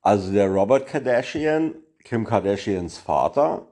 [0.01, 3.67] Also der Robert Kardashian Kim Kardashians Vater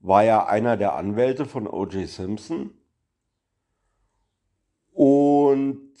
[0.00, 2.08] war ja einer der Anwälte von O.J.
[2.08, 2.72] Simpson.
[4.92, 5.92] Und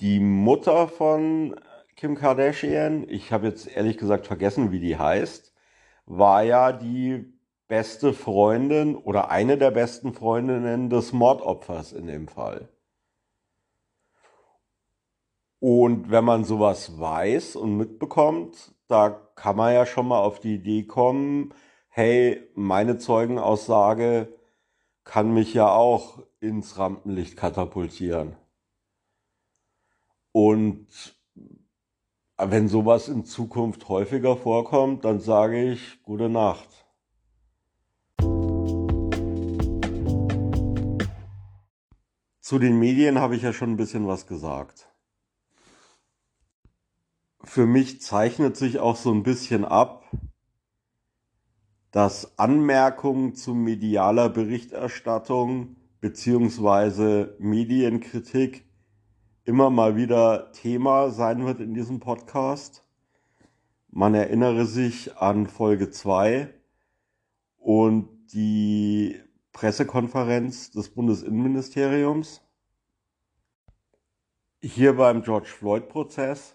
[0.00, 1.54] die Mutter von
[2.00, 5.52] Kim Kardashian, ich habe jetzt ehrlich gesagt vergessen, wie die heißt,
[6.06, 7.30] war ja die
[7.68, 12.70] beste Freundin oder eine der besten Freundinnen des Mordopfers in dem Fall.
[15.58, 20.54] Und wenn man sowas weiß und mitbekommt, da kann man ja schon mal auf die
[20.54, 21.52] Idee kommen,
[21.90, 24.32] hey, meine Zeugenaussage
[25.04, 28.38] kann mich ja auch ins Rampenlicht katapultieren.
[30.32, 31.19] Und
[32.46, 36.68] wenn sowas in Zukunft häufiger vorkommt, dann sage ich gute Nacht.
[42.40, 44.90] Zu den Medien habe ich ja schon ein bisschen was gesagt
[47.50, 50.08] für mich zeichnet sich auch so ein bisschen ab,
[51.90, 58.69] dass Anmerkungen zu medialer Berichterstattung beziehungsweise Medienkritik
[59.44, 62.84] immer mal wieder Thema sein wird in diesem Podcast.
[63.88, 66.52] Man erinnere sich an Folge 2
[67.58, 69.20] und die
[69.52, 72.42] Pressekonferenz des Bundesinnenministeriums.
[74.62, 76.54] Hier beim George Floyd Prozess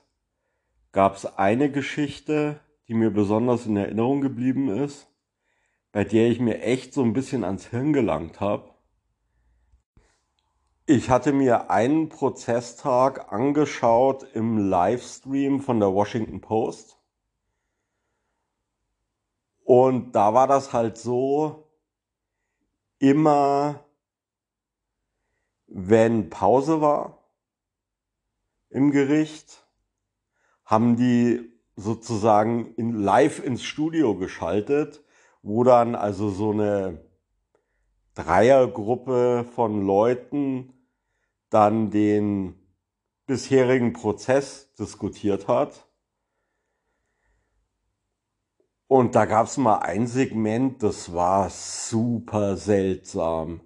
[0.91, 5.07] gab es eine Geschichte, die mir besonders in Erinnerung geblieben ist,
[5.91, 8.74] bei der ich mir echt so ein bisschen ans Hirn gelangt habe.
[10.87, 16.99] Ich hatte mir einen Prozesstag angeschaut im Livestream von der Washington Post.
[19.63, 21.71] Und da war das halt so,
[22.99, 23.83] immer
[25.65, 27.31] wenn Pause war
[28.69, 29.65] im Gericht,
[30.65, 35.03] haben die sozusagen in, live ins Studio geschaltet,
[35.41, 37.03] wo dann also so eine
[38.13, 40.74] Dreiergruppe von Leuten
[41.55, 42.59] dann den
[43.27, 45.87] bisherigen Prozess diskutiert hat.
[48.87, 53.61] Und da gab es mal ein Segment, das war super seltsam.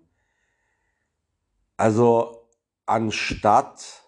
[1.77, 2.47] Also
[2.85, 4.03] anstatt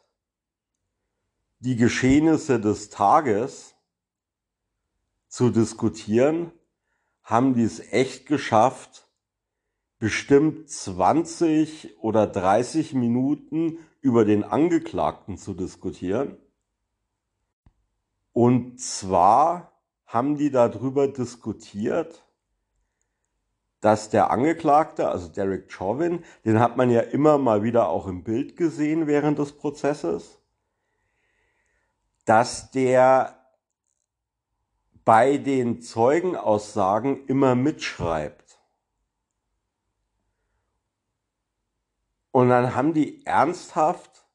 [1.58, 3.74] die Geschehnisse des Tages
[5.28, 6.52] zu diskutieren,
[7.24, 9.01] haben die es echt geschafft,
[10.02, 16.38] bestimmt 20 oder 30 Minuten über den Angeklagten zu diskutieren.
[18.34, 19.72] Und zwar
[20.08, 22.26] haben die darüber diskutiert,
[23.80, 28.24] dass der Angeklagte, also Derek Chauvin, den hat man ja immer mal wieder auch im
[28.24, 30.40] Bild gesehen während des Prozesses,
[32.26, 33.38] dass der
[35.06, 38.51] bei den Zeugenaussagen immer mitschreibt.
[42.32, 44.26] Und dann haben die ernsthaft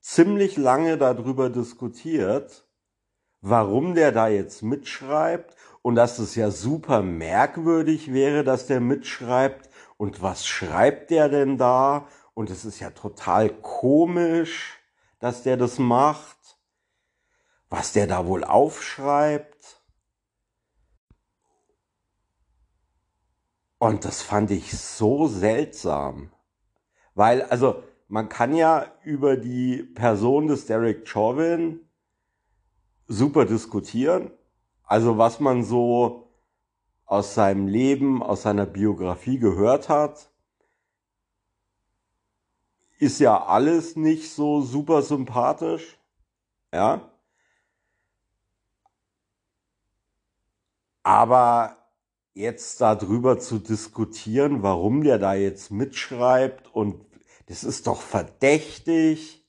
[0.00, 2.66] ziemlich lange darüber diskutiert,
[3.40, 9.68] warum der da jetzt mitschreibt und dass es ja super merkwürdig wäre, dass der mitschreibt.
[9.98, 12.08] Und was schreibt der denn da?
[12.32, 14.78] Und es ist ja total komisch,
[15.20, 16.58] dass der das macht,
[17.68, 19.83] was der da wohl aufschreibt.
[23.84, 26.32] Und das fand ich so seltsam.
[27.14, 31.80] Weil, also, man kann ja über die Person des Derek Chauvin
[33.08, 34.30] super diskutieren.
[34.84, 36.30] Also, was man so
[37.04, 40.30] aus seinem Leben, aus seiner Biografie gehört hat,
[42.98, 45.98] ist ja alles nicht so super sympathisch.
[46.72, 47.10] Ja.
[51.02, 51.83] Aber
[52.34, 56.96] jetzt darüber zu diskutieren, warum der da jetzt mitschreibt und
[57.46, 59.46] das ist doch verdächtig.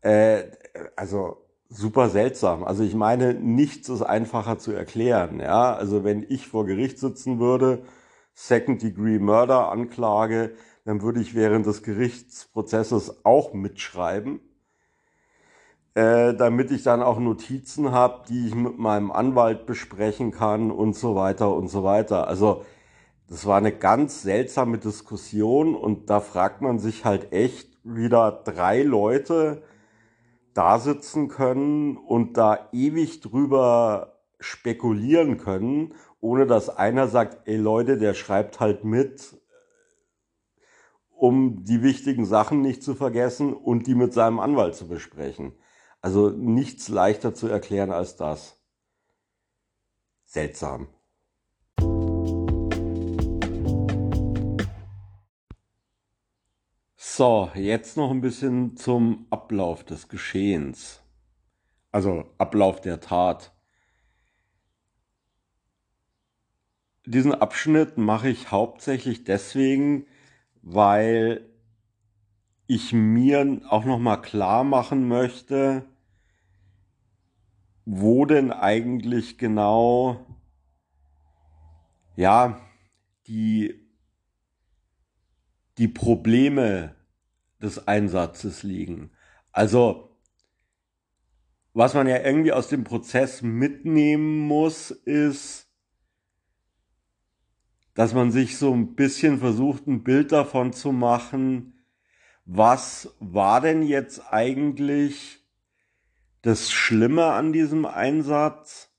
[0.00, 0.44] Äh,
[0.96, 1.36] also
[1.68, 2.64] super seltsam.
[2.64, 5.40] Also ich meine, nichts ist einfacher zu erklären.
[5.40, 7.84] Ja, also wenn ich vor Gericht sitzen würde,
[8.34, 10.54] Second Degree Murder Anklage,
[10.84, 14.40] dann würde ich während des Gerichtsprozesses auch mitschreiben
[15.94, 20.94] äh, damit ich dann auch Notizen habe, die ich mit meinem Anwalt besprechen kann und
[20.96, 22.28] so weiter und so weiter.
[22.28, 22.64] Also
[23.28, 28.30] das war eine ganz seltsame Diskussion und da fragt man sich halt echt, wie da
[28.30, 29.62] drei Leute
[30.54, 37.96] da sitzen können und da ewig drüber spekulieren können, ohne dass einer sagt, ey Leute,
[37.98, 39.40] der schreibt halt mit,
[41.10, 45.52] um die wichtigen Sachen nicht zu vergessen und die mit seinem Anwalt zu besprechen.
[46.02, 48.60] Also nichts leichter zu erklären als das.
[50.24, 50.88] Seltsam.
[56.96, 61.02] So, jetzt noch ein bisschen zum Ablauf des Geschehens.
[61.92, 63.52] Also Ablauf der Tat.
[67.06, 70.06] Diesen Abschnitt mache ich hauptsächlich deswegen,
[70.62, 71.48] weil
[72.66, 75.84] ich mir auch noch mal klar machen möchte,
[77.84, 80.26] wo denn eigentlich genau
[82.16, 82.60] ja
[83.26, 83.82] die
[85.78, 86.94] die Probleme
[87.60, 89.10] des Einsatzes liegen.
[89.52, 90.12] Also
[91.74, 95.70] was man ja irgendwie aus dem Prozess mitnehmen muss, ist,
[97.94, 101.84] dass man sich so ein bisschen versucht, ein Bild davon zu machen,
[102.44, 105.41] was war denn jetzt eigentlich
[106.42, 108.92] das Schlimme an diesem Einsatz,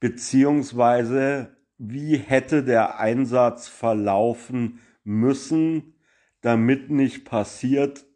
[0.00, 5.94] beziehungsweise wie hätte der Einsatz verlaufen müssen,
[6.40, 8.06] damit nicht passiert,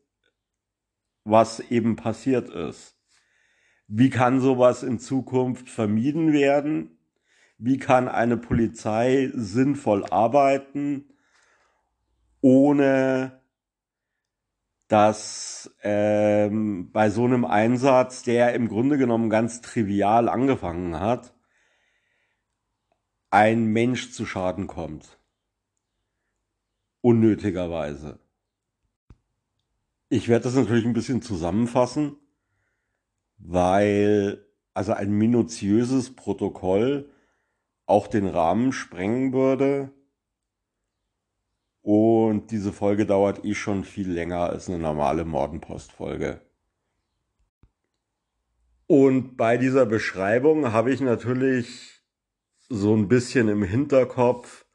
[1.25, 2.97] was eben passiert ist.
[3.89, 6.99] Wie kann sowas in Zukunft vermieden werden?
[7.59, 11.13] Wie kann eine Polizei sinnvoll arbeiten,
[12.41, 13.42] ohne
[14.93, 21.33] dass ähm, bei so einem Einsatz, der im Grunde genommen ganz trivial angefangen hat,
[23.31, 25.19] ein Mensch zu Schaden kommt.
[27.01, 28.21] Unnötigerweise.
[30.11, 32.17] Ich werde das natürlich ein bisschen zusammenfassen,
[33.39, 37.09] weil also ein minutiöses Protokoll
[37.87, 39.91] auch den Rahmen sprengen würde
[41.83, 46.41] und diese Folge dauert eh schon viel länger als eine normale Mordenpost-Folge.
[48.87, 52.03] Und bei dieser Beschreibung habe ich natürlich
[52.69, 54.67] so ein bisschen im Hinterkopf,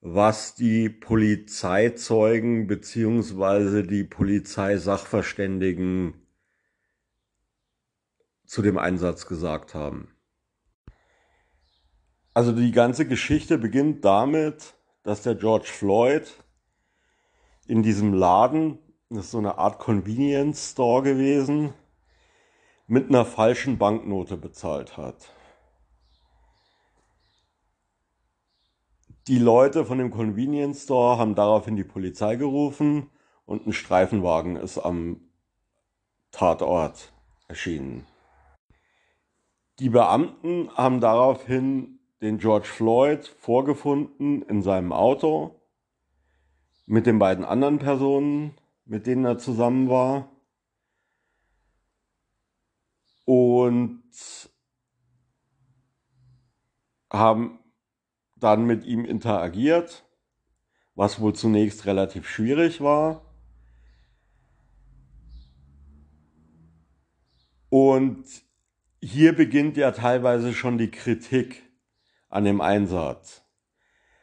[0.00, 6.14] was die Polizeizeugen beziehungsweise die Polizeisachverständigen
[8.46, 10.16] zu dem Einsatz gesagt haben.
[12.32, 16.32] Also die ganze Geschichte beginnt damit, dass der George Floyd
[17.66, 18.78] in diesem Laden,
[19.08, 21.72] das ist so eine Art Convenience Store gewesen,
[22.86, 25.32] mit einer falschen Banknote bezahlt hat.
[29.28, 33.10] Die Leute von dem Convenience Store haben daraufhin die Polizei gerufen
[33.46, 35.20] und ein Streifenwagen ist am
[36.32, 37.12] Tatort
[37.46, 38.06] erschienen.
[39.78, 45.60] Die Beamten haben daraufhin den George Floyd vorgefunden in seinem Auto
[46.86, 48.54] mit den beiden anderen Personen,
[48.84, 50.28] mit denen er zusammen war.
[53.24, 54.02] Und
[57.12, 57.58] haben
[58.36, 60.04] dann mit ihm interagiert,
[60.94, 63.22] was wohl zunächst relativ schwierig war.
[67.68, 68.24] Und
[69.00, 71.69] hier beginnt ja teilweise schon die Kritik
[72.30, 73.44] an dem Einsatz.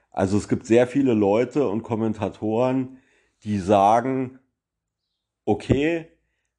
[0.09, 2.97] Also es gibt sehr viele Leute und Kommentatoren,
[3.43, 4.39] die sagen,
[5.45, 6.07] okay,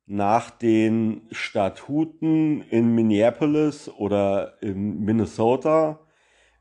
[0.06, 6.00] nach den Statuten in Minneapolis oder in Minnesota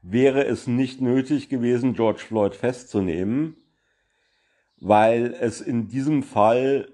[0.01, 3.55] wäre es nicht nötig gewesen, George Floyd festzunehmen,
[4.79, 6.91] weil es in diesem Fall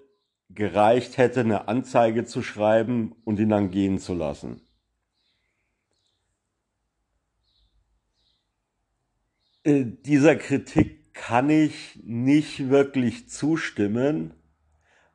[0.50, 4.62] gereicht hätte, eine Anzeige zu schreiben und ihn dann gehen zu lassen.
[9.64, 14.34] Äh, dieser Kritik kann ich nicht wirklich zustimmen,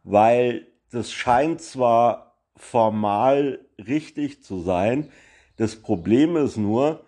[0.04, 5.10] weil das scheint zwar formal richtig zu sein,
[5.56, 7.04] das Problem ist nur,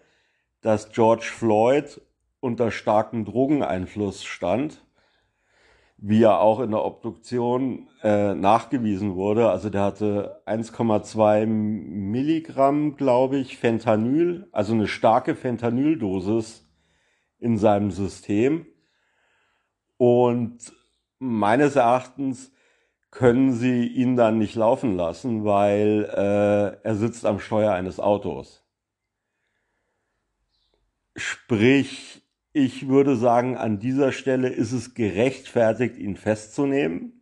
[0.61, 2.01] dass George Floyd
[2.41, 4.85] unter starkem Drogeneinfluss stand,
[5.97, 9.51] wie er auch in der Obduktion äh, nachgewiesen wurde.
[9.51, 16.70] Also der hatte 1,2 Milligramm, glaube ich, Fentanyl, also eine starke Fentanyl-Dosis
[17.41, 18.67] in seinem System.
[19.97, 20.73] Und
[21.19, 22.53] meines Erachtens
[23.11, 28.65] können sie ihn dann nicht laufen lassen, weil äh, er sitzt am Steuer eines Autos.
[31.17, 32.23] Sprich,
[32.53, 37.21] ich würde sagen, an dieser Stelle ist es gerechtfertigt, ihn festzunehmen.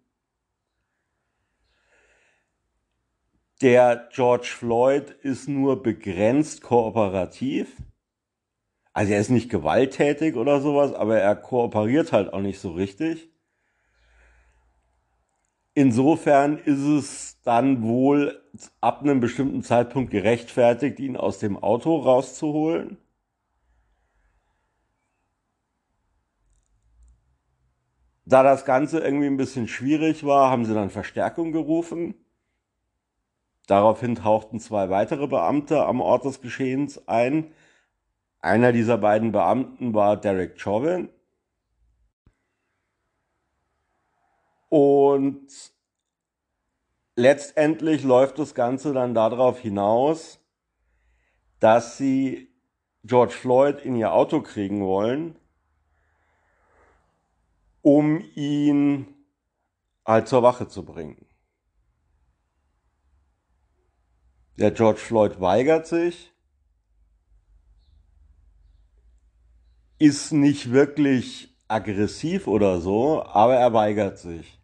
[3.61, 7.77] Der George Floyd ist nur begrenzt kooperativ.
[8.99, 13.31] Also er ist nicht gewalttätig oder sowas, aber er kooperiert halt auch nicht so richtig.
[15.73, 18.43] Insofern ist es dann wohl
[18.81, 22.99] ab einem bestimmten Zeitpunkt gerechtfertigt, ihn aus dem Auto rauszuholen.
[28.25, 32.15] Da das Ganze irgendwie ein bisschen schwierig war, haben sie dann Verstärkung gerufen.
[33.69, 37.53] Daraufhin tauchten zwei weitere Beamte am Ort des Geschehens ein.
[38.41, 41.09] Einer dieser beiden Beamten war Derek Chauvin.
[44.69, 45.49] Und
[47.17, 50.41] letztendlich läuft das Ganze dann darauf hinaus,
[51.59, 52.53] dass sie
[53.05, 55.39] George Floyd in ihr Auto kriegen wollen
[57.89, 59.15] um ihn
[60.05, 61.27] halt zur Wache zu bringen.
[64.57, 66.33] Der George Floyd weigert sich,
[69.99, 74.59] ist nicht wirklich aggressiv oder so, aber er weigert sich.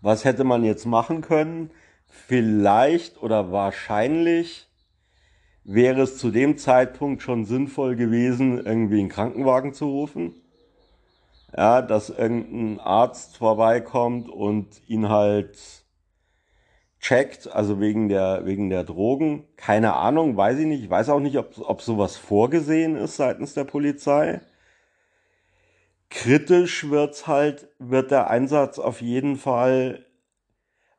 [0.00, 1.70] Was hätte man jetzt machen können?
[2.06, 4.68] Vielleicht oder wahrscheinlich
[5.64, 10.34] wäre es zu dem Zeitpunkt schon sinnvoll gewesen, irgendwie einen Krankenwagen zu rufen
[11.56, 15.58] ja, dass irgendein Arzt vorbeikommt und ihn halt
[17.00, 19.44] checkt, also wegen der, wegen der Drogen.
[19.56, 20.82] Keine Ahnung, weiß ich nicht.
[20.84, 24.40] Ich weiß auch nicht, ob, ob sowas vorgesehen ist seitens der Polizei.
[26.10, 30.06] Kritisch wird's halt, wird der Einsatz auf jeden Fall,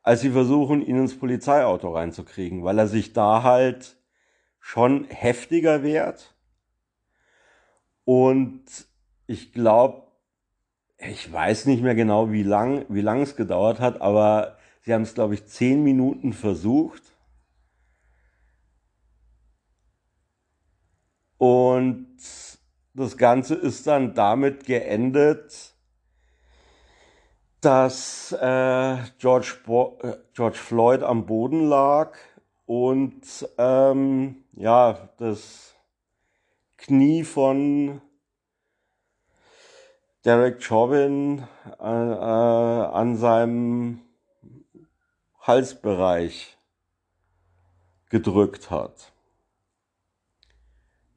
[0.02, 3.96] als sie versuchen, ihn ins Polizeiauto reinzukriegen, weil er sich da halt
[4.60, 6.34] schon heftiger wehrt.
[8.04, 8.64] Und
[9.26, 10.06] ich glaube,
[10.98, 15.02] ich weiß nicht mehr genau, wie lang, wie lang es gedauert hat, aber sie haben
[15.02, 17.02] es, glaube ich, zehn Minuten versucht.
[21.38, 22.18] Und
[22.94, 25.74] das Ganze ist dann damit geendet,
[27.60, 32.16] dass äh, George, Bo äh, George Floyd am Boden lag
[32.66, 33.22] und
[33.58, 35.74] ähm, ja, das
[36.78, 38.00] Knie von
[40.24, 41.46] Derek Chauvin
[41.78, 44.02] äh, äh, an seinem
[45.40, 46.58] Halsbereich
[48.10, 49.12] gedrückt hat.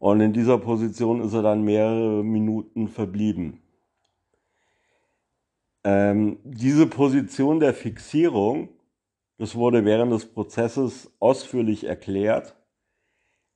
[0.04, 3.62] Und in dieser Position ist er dann mehrere Minuten verblieben.
[5.86, 8.68] Ähm, diese Position der Fixierung,
[9.38, 12.54] das wurde während des Prozesses ausführlich erklärt,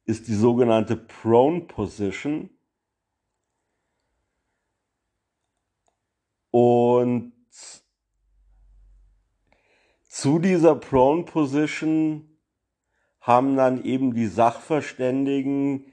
[0.05, 2.49] ist die sogenannte Prone Position
[6.49, 7.33] Und
[10.03, 12.37] zu dieser Prone Position
[13.19, 15.83] haben dann eben die Sachverständigen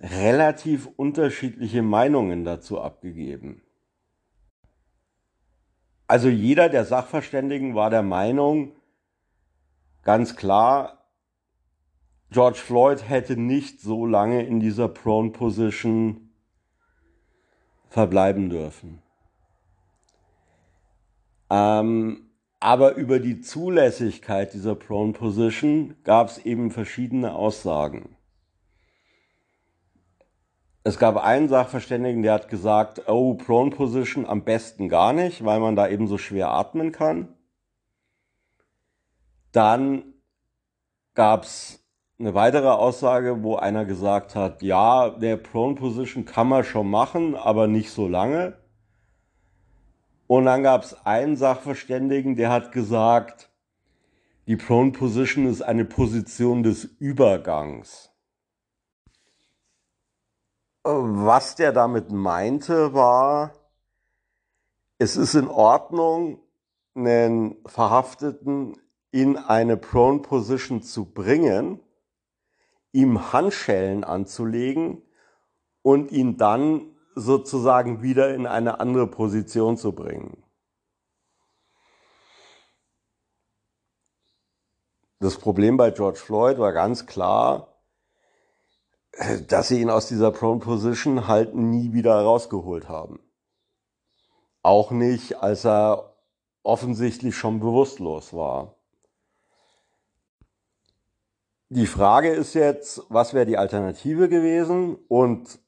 [0.00, 3.62] relativ unterschiedliche Meinungen dazu abgegeben.
[6.06, 8.72] Also jeder der Sachverständigen war der Meinung,
[10.02, 10.96] ganz klar,
[12.30, 16.30] George Floyd hätte nicht so lange in dieser Prone Position
[17.88, 19.02] verbleiben dürfen.
[21.50, 22.30] Ähm,
[22.60, 28.15] aber über die Zulässigkeit dieser Prone Position gab es eben verschiedene Aussagen.
[30.86, 35.58] Es gab einen Sachverständigen, der hat gesagt, oh, Prone Position am besten gar nicht, weil
[35.58, 37.26] man da eben so schwer atmen kann.
[39.50, 40.14] Dann
[41.14, 41.84] gab es
[42.20, 47.34] eine weitere Aussage, wo einer gesagt hat, ja, der Prone Position kann man schon machen,
[47.34, 48.56] aber nicht so lange.
[50.28, 53.50] Und dann gab es einen Sachverständigen, der hat gesagt,
[54.46, 58.15] die Prone Position ist eine Position des Übergangs.
[60.88, 63.52] Was der damit meinte, war,
[64.98, 66.38] es ist in Ordnung,
[66.94, 68.78] einen Verhafteten
[69.10, 71.80] in eine Prone Position zu bringen,
[72.92, 75.02] ihm Handschellen anzulegen
[75.82, 80.44] und ihn dann sozusagen wieder in eine andere Position zu bringen.
[85.18, 87.75] Das Problem bei George Floyd war ganz klar,
[89.48, 93.20] dass sie ihn aus dieser Prone Position halt nie wieder rausgeholt haben.
[94.62, 96.16] Auch nicht, als er
[96.62, 98.74] offensichtlich schon bewusstlos war.
[101.68, 105.58] Die Frage ist jetzt, was wäre die Alternative gewesen und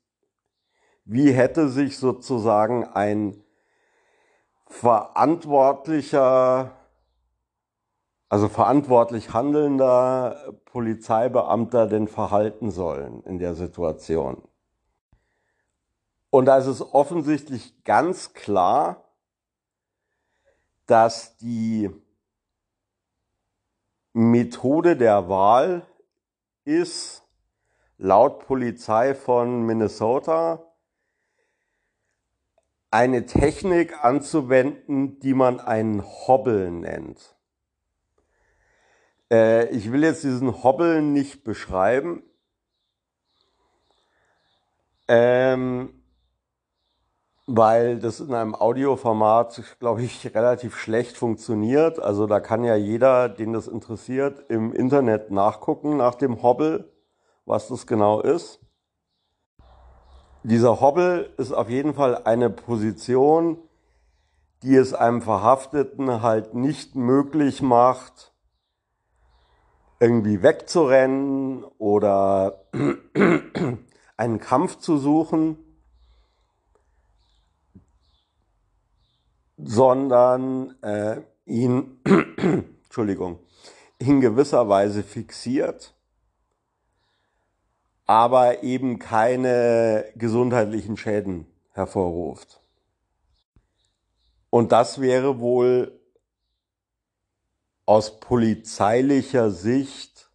[1.04, 3.42] wie hätte sich sozusagen ein
[4.66, 6.77] verantwortlicher
[8.28, 14.42] also verantwortlich handelnder Polizeibeamter denn verhalten sollen in der Situation.
[16.30, 19.04] Und da ist es offensichtlich ganz klar,
[20.86, 21.90] dass die
[24.12, 25.86] Methode der Wahl
[26.64, 27.22] ist,
[27.96, 30.64] laut Polizei von Minnesota,
[32.90, 37.37] eine Technik anzuwenden, die man einen Hobble nennt.
[39.30, 42.22] Äh, ich will jetzt diesen Hobbel nicht beschreiben.
[45.06, 45.98] Ähm,
[47.46, 51.98] weil das in einem Audioformat, glaube ich, relativ schlecht funktioniert.
[51.98, 56.92] Also da kann ja jeder, den das interessiert, im Internet nachgucken nach dem Hobbel,
[57.46, 58.60] was das genau ist.
[60.42, 63.58] Dieser Hobbel ist auf jeden Fall eine Position,
[64.62, 68.34] die es einem Verhafteten halt nicht möglich macht,
[70.00, 72.64] irgendwie wegzurennen oder
[74.16, 75.58] einen Kampf zu suchen,
[79.56, 82.00] sondern äh, ihn,
[82.84, 83.40] Entschuldigung,
[83.98, 85.94] in gewisser Weise fixiert,
[88.06, 92.60] aber eben keine gesundheitlichen Schäden hervorruft.
[94.50, 95.97] Und das wäre wohl
[97.88, 100.30] aus polizeilicher Sicht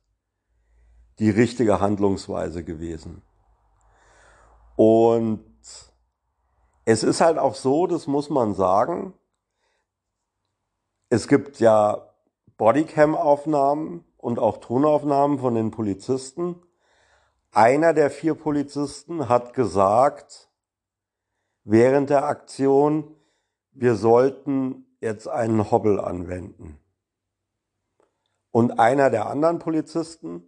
[1.20, 3.22] die richtige Handlungsweise gewesen.
[4.76, 5.46] Und
[6.84, 9.14] es ist halt auch so, das muss man sagen,
[11.10, 12.10] es gibt ja
[12.58, 16.56] Bodycam-Aufnahmen und auch Tonaufnahmen von den Polizisten.
[17.52, 20.50] Einer der vier Polizisten hat gesagt,
[21.66, 23.16] während der Aktion,
[23.74, 26.80] wir sollten jetzt einen Hobbel anwenden.
[28.54, 30.48] Und einer der anderen Polizisten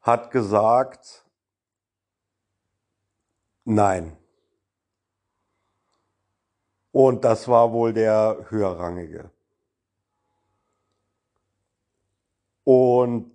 [0.00, 1.24] hat gesagt,
[3.64, 4.16] nein.
[6.90, 9.30] Und das war wohl der höherrangige.
[12.64, 13.32] Und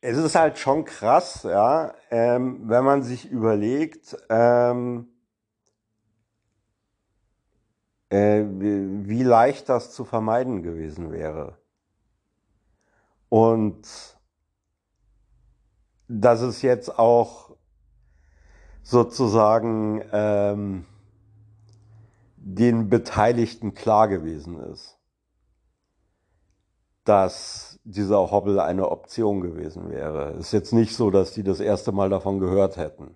[0.00, 5.09] es ist halt schon krass, ja, ähm, wenn man sich überlegt, ähm,
[8.10, 11.56] äh, wie leicht das zu vermeiden gewesen wäre.
[13.28, 13.86] Und
[16.08, 17.56] dass es jetzt auch
[18.82, 20.84] sozusagen ähm,
[22.36, 24.98] den Beteiligten klar gewesen ist,
[27.04, 30.32] dass dieser Hobbel eine Option gewesen wäre.
[30.32, 33.14] Ist jetzt nicht so, dass die das erste Mal davon gehört hätten.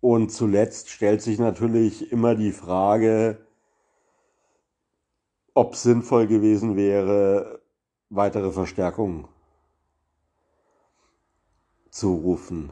[0.00, 3.44] Und zuletzt stellt sich natürlich immer die Frage,
[5.54, 7.62] ob sinnvoll gewesen wäre,
[8.10, 9.28] weitere Verstärkung
[11.90, 12.70] zu rufen.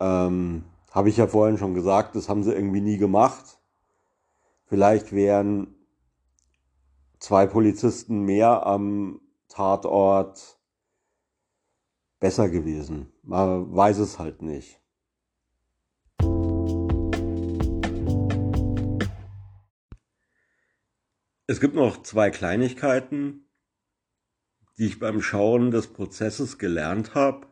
[0.00, 3.60] Ähm, Habe ich ja vorhin schon gesagt, das haben sie irgendwie nie gemacht.
[4.64, 5.74] Vielleicht wären
[7.20, 10.58] zwei Polizisten mehr am Tatort
[12.18, 13.12] besser gewesen.
[13.22, 14.80] Man weiß es halt nicht.
[21.48, 23.48] Es gibt noch zwei Kleinigkeiten,
[24.78, 27.46] die ich beim Schauen des Prozesses gelernt habe,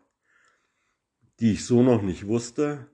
[1.39, 2.91] die ich so noch nicht wusste,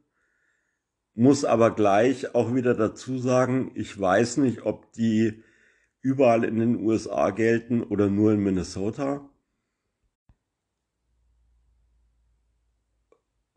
[1.14, 5.42] muss aber gleich auch wieder dazu sagen, ich weiß nicht, ob die
[6.02, 9.26] überall in den USA gelten oder nur in Minnesota.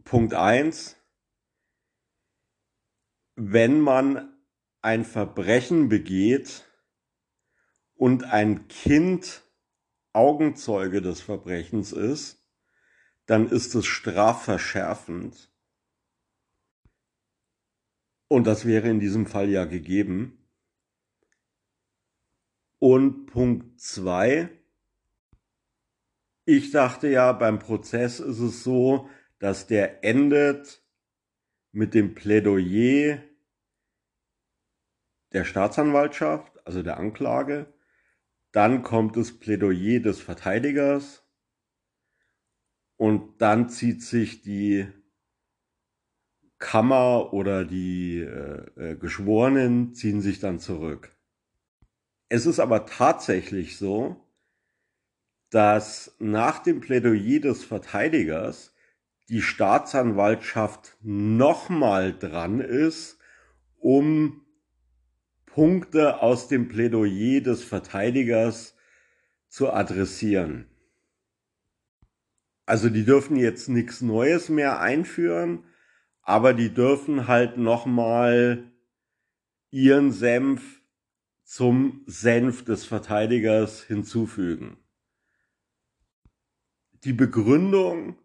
[0.06, 0.96] Punkt eins:
[3.36, 4.34] Wenn man
[4.82, 6.66] ein Verbrechen begeht
[8.04, 9.50] und ein Kind
[10.12, 12.46] Augenzeuge des Verbrechens ist,
[13.28, 15.50] dann ist es strafverschärfend.
[18.28, 20.50] Und das wäre in diesem Fall ja gegeben.
[22.78, 24.50] Und Punkt zwei:
[26.44, 30.84] Ich dachte ja, beim Prozess ist es so, dass der endet
[31.72, 33.24] mit dem Plädoyer
[35.32, 37.74] der Staatsanwaltschaft, also der Anklage.
[38.54, 41.28] Dann kommt das Plädoyer des Verteidigers
[42.96, 44.88] und dann zieht sich die
[46.60, 51.18] Kammer oder die äh, äh Geschworenen ziehen sich dann zurück.
[52.30, 54.24] Es ist aber tatsächlich so,
[55.50, 58.76] dass nach dem Plädoyer des Verteidigers
[59.30, 63.18] die Staatsanwaltschaft nochmal dran ist,
[63.80, 64.43] um
[65.54, 68.76] Punkte aus dem Plädoyer des Verteidigers
[69.50, 70.66] zu adressieren.
[72.66, 75.64] Also die dürfen jetzt nichts Neues mehr einführen,
[76.24, 78.72] aber die dürfen halt nochmal
[79.70, 80.82] ihren Senf
[81.44, 84.78] zum Senf des Verteidigers hinzufügen.
[87.04, 88.18] Die Begründung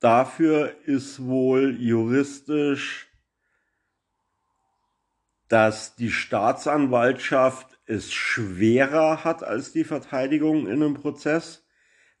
[0.00, 3.07] dafür ist wohl juristisch,
[5.48, 11.66] dass die Staatsanwaltschaft es schwerer hat als die Verteidigung in einem Prozess,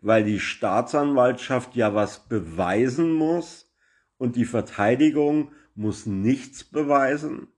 [0.00, 3.70] weil die Staatsanwaltschaft ja was beweisen muss
[4.16, 7.48] und die Verteidigung muss nichts beweisen.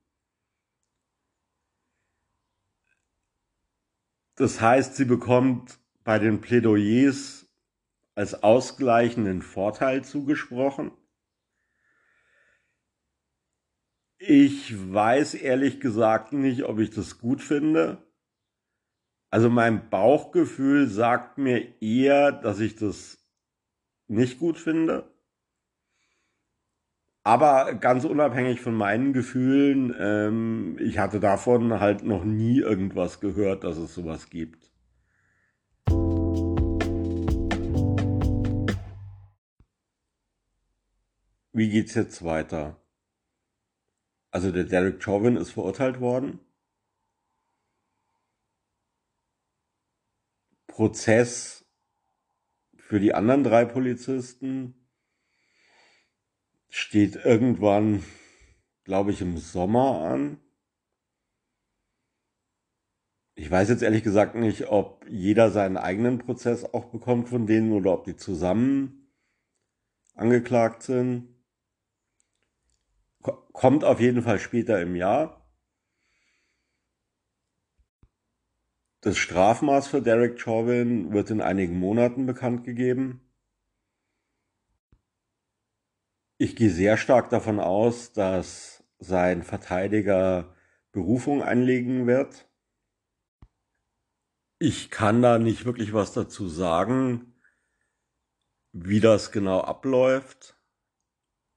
[4.35, 7.47] Das heißt, sie bekommt bei den Plädoyers
[8.14, 10.93] als ausgleichenden Vorteil zugesprochen.
[14.23, 18.03] Ich weiß ehrlich gesagt nicht, ob ich das gut finde.
[19.31, 23.27] Also mein Bauchgefühl sagt mir eher, dass ich das
[24.09, 25.11] nicht gut finde.
[27.23, 33.64] Aber ganz unabhängig von meinen Gefühlen, ähm, ich hatte davon halt noch nie irgendwas gehört,
[33.64, 34.71] dass es sowas gibt.
[41.53, 42.80] Wie geht's jetzt weiter?
[44.31, 46.41] Also der Derek Chauvin ist verurteilt worden.
[50.68, 51.64] Prozess
[52.76, 54.74] für die anderen drei Polizisten
[56.68, 58.05] steht irgendwann,
[58.85, 60.41] glaube ich, im Sommer an.
[63.35, 67.72] Ich weiß jetzt ehrlich gesagt nicht, ob jeder seinen eigenen Prozess auch bekommt von denen
[67.72, 69.12] oder ob die zusammen
[70.14, 71.39] angeklagt sind.
[73.23, 75.41] Kommt auf jeden Fall später im Jahr.
[79.03, 83.21] Das Strafmaß für Derek Chauvin wird in einigen Monaten bekannt gegeben.
[86.37, 90.55] Ich gehe sehr stark davon aus, dass sein Verteidiger
[90.93, 92.49] Berufung einlegen wird.
[94.59, 97.35] Ich kann da nicht wirklich was dazu sagen,
[98.73, 100.60] wie das genau abläuft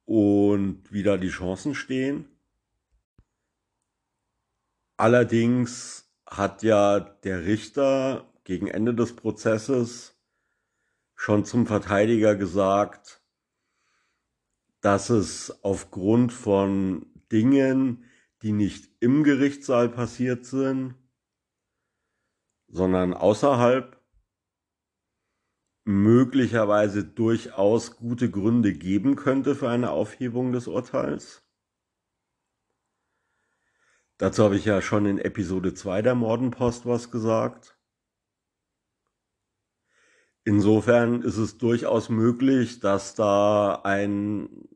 [0.06, 2.28] und wie da die Chancen stehen.
[4.98, 10.20] Allerdings hat ja der Richter gegen Ende des Prozesses
[11.16, 13.22] schon zum Verteidiger gesagt,
[14.82, 18.04] dass es aufgrund von Dingen,
[18.42, 20.96] die nicht im Gerichtssaal passiert sind,
[22.68, 24.03] sondern außerhalb,
[25.86, 31.44] möglicherweise durchaus gute Gründe geben könnte für eine Aufhebung des Urteils.
[34.18, 37.78] Dazu habe ich ja schon in Episode 2 der Mordenpost was gesagt.
[40.46, 44.68] Insofern ist es durchaus möglich, dass da ein,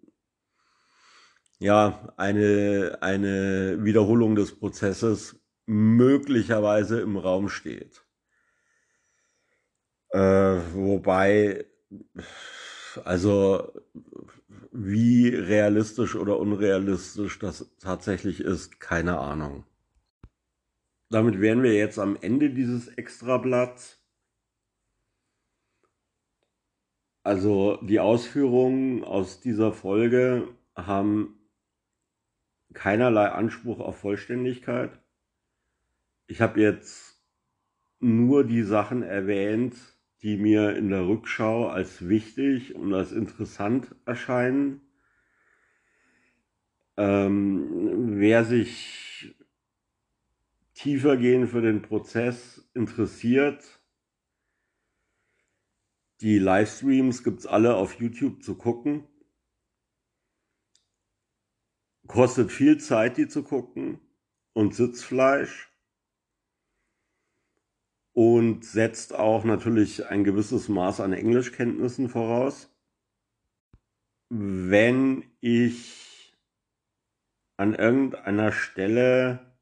[1.60, 8.07] ja, eine, eine Wiederholung des Prozesses möglicherweise im Raum steht.
[10.10, 10.20] Äh,
[10.74, 11.66] wobei,
[13.04, 13.74] also
[14.72, 19.66] wie realistisch oder unrealistisch das tatsächlich ist, keine Ahnung.
[21.10, 24.04] Damit wären wir jetzt am Ende dieses Extrablatts.
[27.24, 31.38] Also die Ausführungen aus dieser Folge haben
[32.74, 35.00] keinerlei Anspruch auf Vollständigkeit.
[36.28, 37.22] Ich habe jetzt
[38.00, 39.76] nur die Sachen erwähnt,
[40.24, 44.82] die mir in der Rückschau als wichtig und als interessant erscheinen.
[46.98, 49.36] Ähm, wer sich
[50.74, 53.64] tiefergehend für den Prozess interessiert,
[56.22, 59.08] die Livestreams gibt es alle auf YouTube zu gucken.
[62.08, 64.00] Kostet viel Zeit, die zu gucken
[64.54, 65.70] und Sitzfleisch
[68.18, 72.76] und setzt auch natürlich ein gewisses Maß an Englischkenntnissen voraus.
[74.30, 76.36] Wenn ich
[77.58, 79.60] an irgendeiner Stelle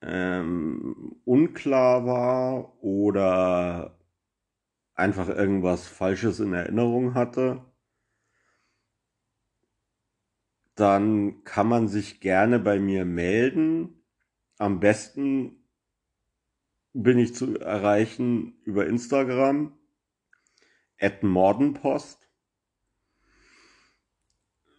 [0.00, 3.98] ähm, unklar war oder
[4.94, 7.64] einfach irgendwas Falsches in Erinnerung hatte,
[10.76, 14.04] dann kann man sich gerne bei mir melden.
[14.58, 15.61] Am besten
[16.92, 19.72] bin ich zu erreichen über Instagram,
[20.98, 22.28] at Mordenpost.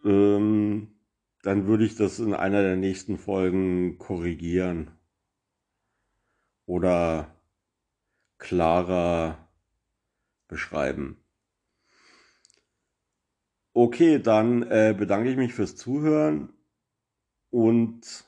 [0.06, 0.96] Ähm,
[1.42, 4.92] dann würde ich das in einer der nächsten Folgen korrigieren
[6.66, 7.36] oder
[8.38, 9.50] klarer
[10.48, 11.18] beschreiben.
[13.74, 16.54] Okay, dann äh, bedanke ich mich fürs Zuhören
[17.50, 18.26] und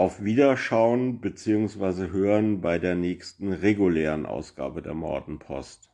[0.00, 2.08] auf Wiederschauen bzw.
[2.08, 5.89] Hören bei der nächsten regulären Ausgabe der Mordenpost.